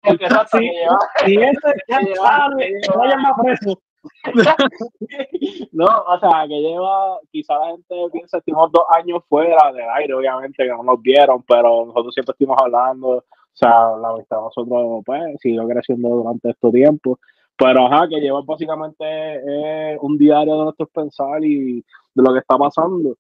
Ah. 0.01 0.11
Porque 0.11 0.25
exacto, 0.27 0.59
Sí. 0.59 0.71
que 0.71 0.73
lleva, 0.75 0.99
Y 1.27 1.43
ese 1.43 1.75
ya 1.89 1.99
Sí, 1.99 2.15
sabe, 2.15 2.81
vayan 2.97 3.23
más 3.23 3.33
preso. 3.43 3.81
no, 5.73 5.87
o 5.87 6.21
sea, 6.21 6.47
que 6.49 6.61
lleva, 6.61 7.19
quizá 7.31 7.59
la 7.59 7.67
gente 7.73 7.95
piensa 8.13 8.39
estuvimos 8.39 8.71
dos 8.73 8.85
años 8.91 9.23
fuera 9.29 9.73
del 9.73 9.89
aire, 9.97 10.15
obviamente, 10.15 10.65
que 10.65 10.71
no 10.71 10.83
nos 10.83 11.01
vieron, 11.03 11.43
pero 11.43 11.87
nosotros 11.87 12.15
siempre 12.15 12.33
estuvimos 12.33 12.59
hablando, 12.61 13.09
o 13.09 13.25
sea, 13.53 13.97
la 14.01 14.11
amistad 14.11 14.41
nosotros, 14.41 15.03
pues, 15.05 15.41
siguió 15.41 15.67
creciendo 15.67 16.09
durante 16.09 16.51
este 16.51 16.71
tiempo, 16.71 17.19
pero 17.59 17.87
ajá, 17.87 18.09
que 18.09 18.21
lleva 18.21 18.41
básicamente 18.43 19.05
eh, 19.05 19.99
un 20.01 20.17
diario 20.17 20.59
de 20.59 20.65
nuestros 20.65 20.89
pensar 20.91 21.45
y 21.45 21.85
de 22.15 22.23
lo 22.23 22.33
que 22.33 22.39
está 22.39 22.57
pasando. 22.57 23.17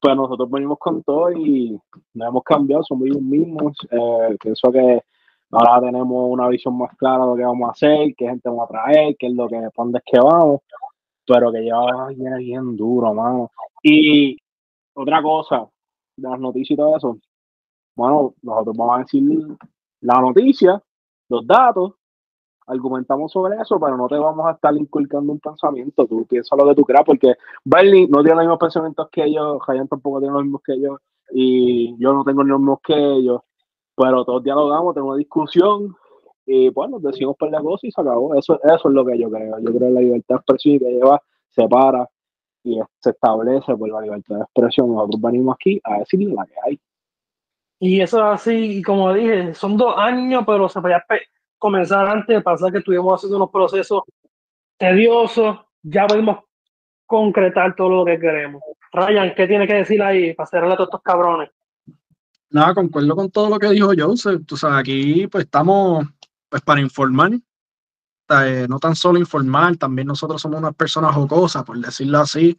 Pues 0.00 0.14
nosotros 0.14 0.48
venimos 0.48 0.78
con 0.78 1.02
todo 1.02 1.32
y 1.32 1.76
no 2.14 2.28
hemos 2.28 2.44
cambiado, 2.44 2.84
somos 2.84 3.08
los 3.08 3.20
mismos. 3.20 3.76
Eh, 3.90 4.36
pienso 4.40 4.70
que 4.70 5.02
ahora 5.50 5.80
tenemos 5.80 6.26
una 6.28 6.48
visión 6.48 6.78
más 6.78 6.96
clara 6.96 7.24
de 7.24 7.30
lo 7.30 7.36
que 7.36 7.44
vamos 7.44 7.68
a 7.68 7.72
hacer, 7.72 8.14
qué 8.16 8.26
gente 8.26 8.48
vamos 8.48 8.68
a 8.68 8.72
traer, 8.72 9.16
qué 9.18 9.26
es 9.26 9.34
lo 9.34 9.48
que, 9.48 9.60
dónde 9.76 9.98
es 9.98 10.04
que 10.04 10.18
vamos, 10.18 10.60
pero 11.26 11.52
que 11.52 11.60
lleva 11.60 12.08
viene 12.08 12.38
bien 12.38 12.76
duro, 12.76 13.14
mano. 13.14 13.50
Y 13.82 14.36
otra 14.94 15.22
cosa, 15.22 15.68
las 16.16 16.40
noticias 16.40 16.70
y 16.72 16.76
todo 16.76 16.96
eso, 16.96 17.18
bueno, 17.96 18.34
nosotros 18.42 18.76
vamos 18.76 18.96
a 18.96 18.98
decir 19.00 19.22
la 20.00 20.20
noticia, 20.20 20.82
los 21.28 21.46
datos, 21.46 21.94
argumentamos 22.66 23.32
sobre 23.32 23.60
eso, 23.60 23.80
pero 23.80 23.96
no 23.96 24.06
te 24.06 24.16
vamos 24.16 24.46
a 24.46 24.52
estar 24.52 24.74
inculcando 24.76 25.32
un 25.32 25.40
pensamiento, 25.40 26.06
tú 26.06 26.24
piensas 26.26 26.56
lo 26.56 26.66
que 26.68 26.74
tú 26.76 26.84
creas, 26.84 27.04
porque 27.04 27.34
Bernie 27.64 28.06
no 28.08 28.22
tiene 28.22 28.36
los 28.36 28.44
mismos 28.44 28.58
pensamientos 28.58 29.08
que 29.10 29.32
yo, 29.32 29.58
Jayan 29.58 29.88
tampoco 29.88 30.20
tiene 30.20 30.34
los 30.34 30.44
mismos 30.44 30.62
que 30.64 30.80
yo, 30.80 30.98
y 31.32 31.96
yo 31.98 32.12
no 32.12 32.24
tengo 32.24 32.44
los 32.44 32.58
mismos 32.58 32.78
que 32.82 32.94
ellos, 32.94 33.40
pero 34.00 34.24
todos 34.24 34.42
dialogamos, 34.42 34.94
tenemos 34.94 35.12
una 35.12 35.18
discusión, 35.18 35.94
y 36.46 36.68
bueno, 36.70 36.98
decimos 36.98 37.36
por 37.36 37.50
la 37.50 37.60
cosa 37.60 37.86
y 37.86 37.92
se 37.92 38.00
acabó. 38.00 38.34
Eso, 38.34 38.58
es 38.62 38.84
lo 38.84 39.04
que 39.04 39.18
yo 39.18 39.30
creo. 39.30 39.58
Yo 39.60 39.72
creo 39.72 39.88
en 39.88 39.94
la 39.94 40.00
libertad 40.00 40.34
de 40.34 40.38
expresión 40.38 40.78
que 40.78 40.90
lleva, 40.90 41.22
se 41.48 41.68
para 41.68 42.08
y 42.64 42.80
se 42.98 43.10
establece 43.10 43.76
por 43.76 43.88
la 43.88 44.00
libertad 44.00 44.36
de 44.36 44.42
expresión. 44.42 44.92
Nosotros 44.92 45.20
venimos 45.20 45.54
aquí 45.54 45.80
a 45.84 45.98
decirle 45.98 46.34
la 46.34 46.46
que 46.46 46.54
hay. 46.64 46.80
Y 47.78 48.00
eso 48.00 48.18
es 48.18 48.24
así, 48.24 48.78
y 48.78 48.82
como 48.82 49.12
dije, 49.14 49.54
son 49.54 49.76
dos 49.76 49.94
años, 49.96 50.42
pero 50.46 50.68
se 50.68 50.80
podía 50.80 51.04
comenzar 51.56 52.08
antes 52.08 52.36
de 52.36 52.42
pasar 52.42 52.72
que 52.72 52.78
estuvimos 52.78 53.14
haciendo 53.14 53.36
unos 53.36 53.50
procesos 53.50 54.02
tediosos. 54.76 55.60
Ya 55.82 56.06
podemos 56.06 56.38
concretar 57.06 57.76
todo 57.76 57.90
lo 57.90 58.04
que 58.04 58.18
queremos. 58.18 58.62
Ryan, 58.92 59.34
¿qué 59.36 59.46
tiene 59.46 59.66
que 59.66 59.74
decir 59.74 60.02
ahí 60.02 60.34
para 60.34 60.46
cerrarle 60.46 60.74
a 60.74 60.76
todos 60.78 60.88
estos 60.88 61.02
cabrones? 61.02 61.50
Nada, 62.50 62.74
concuerdo 62.74 63.16
con 63.16 63.30
todo 63.30 63.48
lo 63.48 63.58
que 63.58 63.70
dijo 63.70 63.92
Joseph. 63.96 64.42
Tú 64.46 64.56
sabes, 64.56 64.78
aquí 64.78 65.26
pues 65.26 65.44
estamos 65.44 66.06
pues 66.48 66.62
para 66.62 66.80
informar, 66.80 67.32
eh, 67.32 68.66
no 68.68 68.78
tan 68.78 68.96
solo 68.96 69.18
informar, 69.18 69.76
también 69.76 70.08
nosotros 70.08 70.42
somos 70.42 70.58
unas 70.58 70.74
personas 70.74 71.14
jocosas, 71.14 71.64
por 71.64 71.78
decirlo 71.78 72.18
así. 72.18 72.58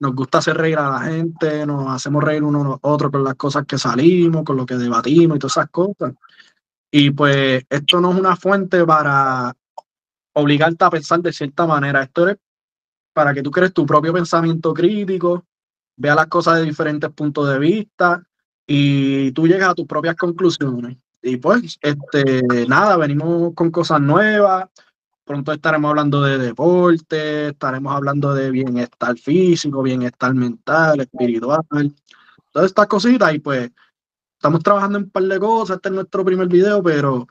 Nos 0.00 0.14
gusta 0.14 0.38
hacer 0.38 0.56
reír 0.56 0.78
a 0.78 0.90
la 0.90 1.00
gente, 1.00 1.64
nos 1.66 1.88
hacemos 1.88 2.24
reír 2.24 2.42
uno 2.42 2.60
a 2.60 2.64
los 2.64 2.78
otros 2.82 3.12
con 3.12 3.24
las 3.24 3.34
cosas 3.34 3.64
que 3.66 3.78
salimos, 3.78 4.44
con 4.44 4.56
lo 4.56 4.66
que 4.66 4.76
debatimos 4.76 5.36
y 5.36 5.38
todas 5.38 5.56
esas 5.56 5.70
cosas. 5.70 6.14
Y 6.90 7.10
pues 7.10 7.64
esto 7.68 8.00
no 8.00 8.12
es 8.12 8.18
una 8.18 8.36
fuente 8.36 8.84
para 8.84 9.56
obligarte 10.34 10.84
a 10.84 10.90
pensar 10.90 11.20
de 11.20 11.32
cierta 11.32 11.66
manera. 11.66 12.02
Esto 12.02 12.28
es 12.28 12.36
para 13.12 13.34
que 13.34 13.42
tú 13.42 13.50
crees 13.50 13.72
tu 13.72 13.86
propio 13.86 14.12
pensamiento 14.12 14.74
crítico, 14.74 15.44
veas 15.96 16.16
las 16.16 16.26
cosas 16.26 16.58
de 16.58 16.64
diferentes 16.64 17.10
puntos 17.10 17.48
de 17.48 17.58
vista 17.58 18.22
y 18.66 19.32
tú 19.32 19.46
llegas 19.46 19.70
a 19.70 19.74
tus 19.74 19.86
propias 19.86 20.16
conclusiones. 20.16 20.96
Y 21.22 21.36
pues, 21.36 21.78
este, 21.80 22.42
nada, 22.66 22.96
venimos 22.96 23.54
con 23.54 23.70
cosas 23.70 24.00
nuevas. 24.00 24.68
Pronto 25.24 25.52
estaremos 25.52 25.88
hablando 25.90 26.22
de 26.22 26.38
deporte, 26.38 27.48
estaremos 27.48 27.94
hablando 27.94 28.34
de 28.34 28.50
bienestar 28.50 29.16
físico, 29.16 29.82
bienestar 29.82 30.34
mental, 30.34 31.00
espiritual, 31.00 31.62
todas 32.50 32.68
estas 32.68 32.86
cositas. 32.88 33.32
Y 33.34 33.38
pues, 33.38 33.70
estamos 34.36 34.62
trabajando 34.62 34.98
en 34.98 35.04
un 35.04 35.10
par 35.10 35.22
de 35.22 35.38
cosas. 35.38 35.76
Este 35.76 35.88
es 35.88 35.94
nuestro 35.94 36.24
primer 36.24 36.48
video, 36.48 36.82
pero 36.82 37.26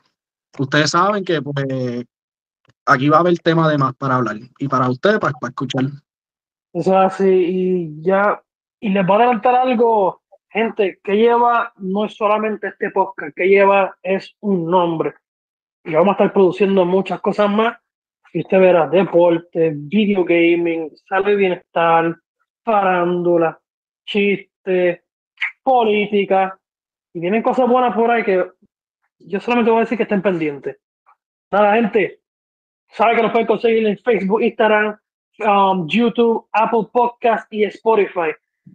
ustedes 0.58 0.90
saben 0.90 1.24
que 1.24 1.42
pues 1.42 2.06
aquí 2.86 3.08
va 3.08 3.18
a 3.18 3.20
haber 3.20 3.38
tema 3.38 3.68
de 3.68 3.78
más 3.78 3.94
para 3.94 4.16
hablar 4.16 4.36
y 4.58 4.68
para 4.68 4.88
ustedes, 4.88 5.18
para, 5.18 5.32
para 5.34 5.50
escuchar. 5.50 5.84
Eso 6.72 6.90
es 6.90 7.12
así, 7.12 7.28
y 7.28 8.02
ya, 8.02 8.42
y 8.80 8.88
les 8.88 9.06
voy 9.06 9.16
a 9.16 9.24
adelantar 9.24 9.54
algo, 9.54 10.21
gente, 10.52 11.00
que 11.02 11.16
lleva 11.16 11.72
no 11.78 12.04
es 12.04 12.14
solamente 12.14 12.68
este 12.68 12.90
podcast, 12.90 13.34
que 13.34 13.48
lleva 13.48 13.96
es 14.02 14.36
un 14.40 14.70
nombre. 14.70 15.14
Y 15.84 15.92
vamos 15.94 16.08
a 16.08 16.12
estar 16.12 16.32
produciendo 16.32 16.84
muchas 16.84 17.20
cosas 17.20 17.50
más. 17.50 17.76
Y 18.32 18.40
usted 18.40 18.60
verá 18.60 18.88
deporte, 18.88 19.72
video 19.74 20.24
gaming, 20.24 20.90
salud 21.08 21.30
y 21.30 21.36
bienestar, 21.36 22.16
farándula, 22.64 23.58
chiste, 24.06 25.04
política. 25.62 26.58
Y 27.12 27.20
vienen 27.20 27.42
cosas 27.42 27.68
buenas 27.68 27.94
por 27.94 28.10
ahí 28.10 28.22
que 28.22 28.46
yo 29.18 29.40
solamente 29.40 29.70
voy 29.70 29.78
a 29.78 29.84
decir 29.84 29.98
que 29.98 30.04
estén 30.04 30.22
pendientes. 30.22 30.78
Nada, 31.50 31.74
gente, 31.74 32.20
sabe 32.88 33.16
que 33.16 33.22
nos 33.22 33.32
pueden 33.32 33.46
conseguir 33.46 33.86
en 33.86 33.98
Facebook, 33.98 34.42
Instagram, 34.42 34.98
um, 35.40 35.86
YouTube, 35.86 36.48
Apple 36.52 36.88
Podcast 36.92 37.52
y 37.52 37.64
Spotify. 37.64 38.30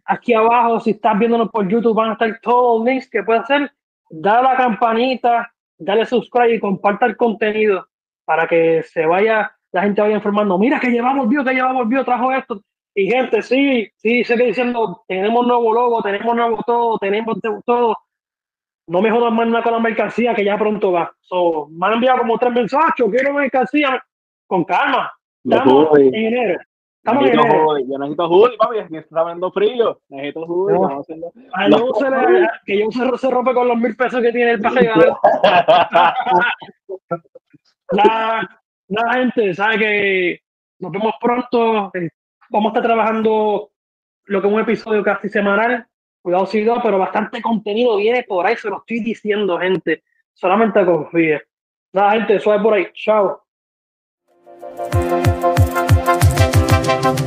Aquí 0.05 0.33
abajo, 0.33 0.79
si 0.79 0.91
estás 0.91 1.17
viéndonos 1.17 1.49
por 1.49 1.67
YouTube, 1.67 1.95
van 1.95 2.09
a 2.09 2.13
estar 2.13 2.39
todos 2.41 2.79
los 2.79 2.87
links 2.87 3.09
que 3.09 3.23
puedes 3.23 3.43
hacer. 3.43 3.71
Dale 4.09 4.47
a 4.47 4.51
la 4.53 4.57
campanita, 4.57 5.53
dale 5.77 6.05
subscribe 6.05 6.55
y 6.55 6.59
comparta 6.59 7.05
el 7.05 7.17
contenido 7.17 7.87
para 8.25 8.47
que 8.47 8.83
se 8.83 9.05
vaya, 9.05 9.51
la 9.71 9.81
gente 9.83 10.01
vaya 10.01 10.15
informando. 10.15 10.57
Mira 10.57 10.79
que 10.79 10.89
llevamos 10.89 11.29
vio, 11.29 11.43
que 11.43 11.53
llevamos 11.53 11.87
vio, 11.87 12.03
trajo 12.03 12.31
esto. 12.31 12.61
Y 12.93 13.11
gente, 13.11 13.41
sí, 13.41 13.89
sí, 13.95 14.23
sigue 14.23 14.47
diciendo, 14.47 15.03
tenemos 15.07 15.45
nuevo 15.45 15.73
logo, 15.73 16.01
tenemos 16.01 16.35
nuevo 16.35 16.63
todo, 16.65 16.97
tenemos 16.97 17.37
todo. 17.65 17.95
No 18.87 19.01
me 19.01 19.11
jodan 19.11 19.35
más 19.35 19.47
nada 19.47 19.63
con 19.63 19.73
la 19.73 19.79
mercancía 19.79 20.33
que 20.33 20.43
ya 20.43 20.57
pronto 20.57 20.91
va. 20.91 21.13
So, 21.21 21.67
me 21.69 21.87
han 21.87 21.93
enviado 21.93 22.19
como 22.19 22.37
tres 22.37 22.53
mensajes, 22.53 23.05
quiero 23.11 23.33
mercancía 23.33 24.03
con 24.47 24.63
calma. 24.63 25.11
Estamos 25.43 25.97
en 25.99 26.15
enero. 26.15 26.59
Estamos 27.07 27.23
Necesito 27.23 27.47
enero. 27.47 27.65
hoodie, 27.69 27.85
Yo 27.89 27.97
necesito 27.99 28.27
hoodie, 28.29 28.57
papi, 28.57 28.79
aquí 28.79 28.97
está 28.97 29.23
dando 29.23 29.51
frío. 29.51 29.99
Necesito 30.09 30.39
hoodie. 30.41 30.73
No. 30.75 30.81
vamos 30.81 30.97
a 30.97 30.99
hacerlo. 31.01 31.31
A 31.53 31.69
yo 31.69 31.89
se 31.97 32.09
le- 32.09 32.47
que 32.65 32.79
yo 32.79 32.91
se, 32.91 33.17
se 33.17 33.31
rompe 33.31 33.53
con 33.53 33.67
los 33.67 33.77
mil 33.77 33.95
pesos 33.95 34.21
que 34.21 34.31
tiene 34.33 34.51
el 34.51 34.61
para 34.61 34.75
regalar. 34.81 35.13
La, 37.91 38.61
la 38.89 39.13
gente 39.13 39.53
sabe 39.53 39.77
que 39.79 40.39
nos 40.79 40.91
vemos 40.91 41.13
pronto. 41.21 41.91
eh, 41.93 42.09
Vamos 42.49 42.67
a 42.67 42.69
estar 42.79 42.83
trabajando 42.83 43.69
lo 44.25 44.41
que 44.41 44.47
es 44.47 44.53
un 44.53 44.59
episodio 44.59 45.03
casi 45.03 45.29
semanal. 45.29 45.85
Cuidado 46.21 46.45
si 46.45 46.61
no, 46.63 46.81
pero 46.81 46.97
bastante 46.97 47.41
contenido 47.41 47.97
viene 47.97 48.23
por 48.23 48.45
ahí. 48.45 48.55
Se 48.57 48.69
lo 48.69 48.77
estoy 48.79 48.99
diciendo, 49.01 49.57
gente. 49.59 50.03
Solamente 50.33 50.85
confíe. 50.85 51.41
Nada, 51.93 52.11
gente, 52.11 52.39
suave 52.39 52.61
por 52.61 52.73
ahí. 52.73 52.87
Chao. 52.93 53.41
Thank 56.87 57.19
you. 57.19 57.26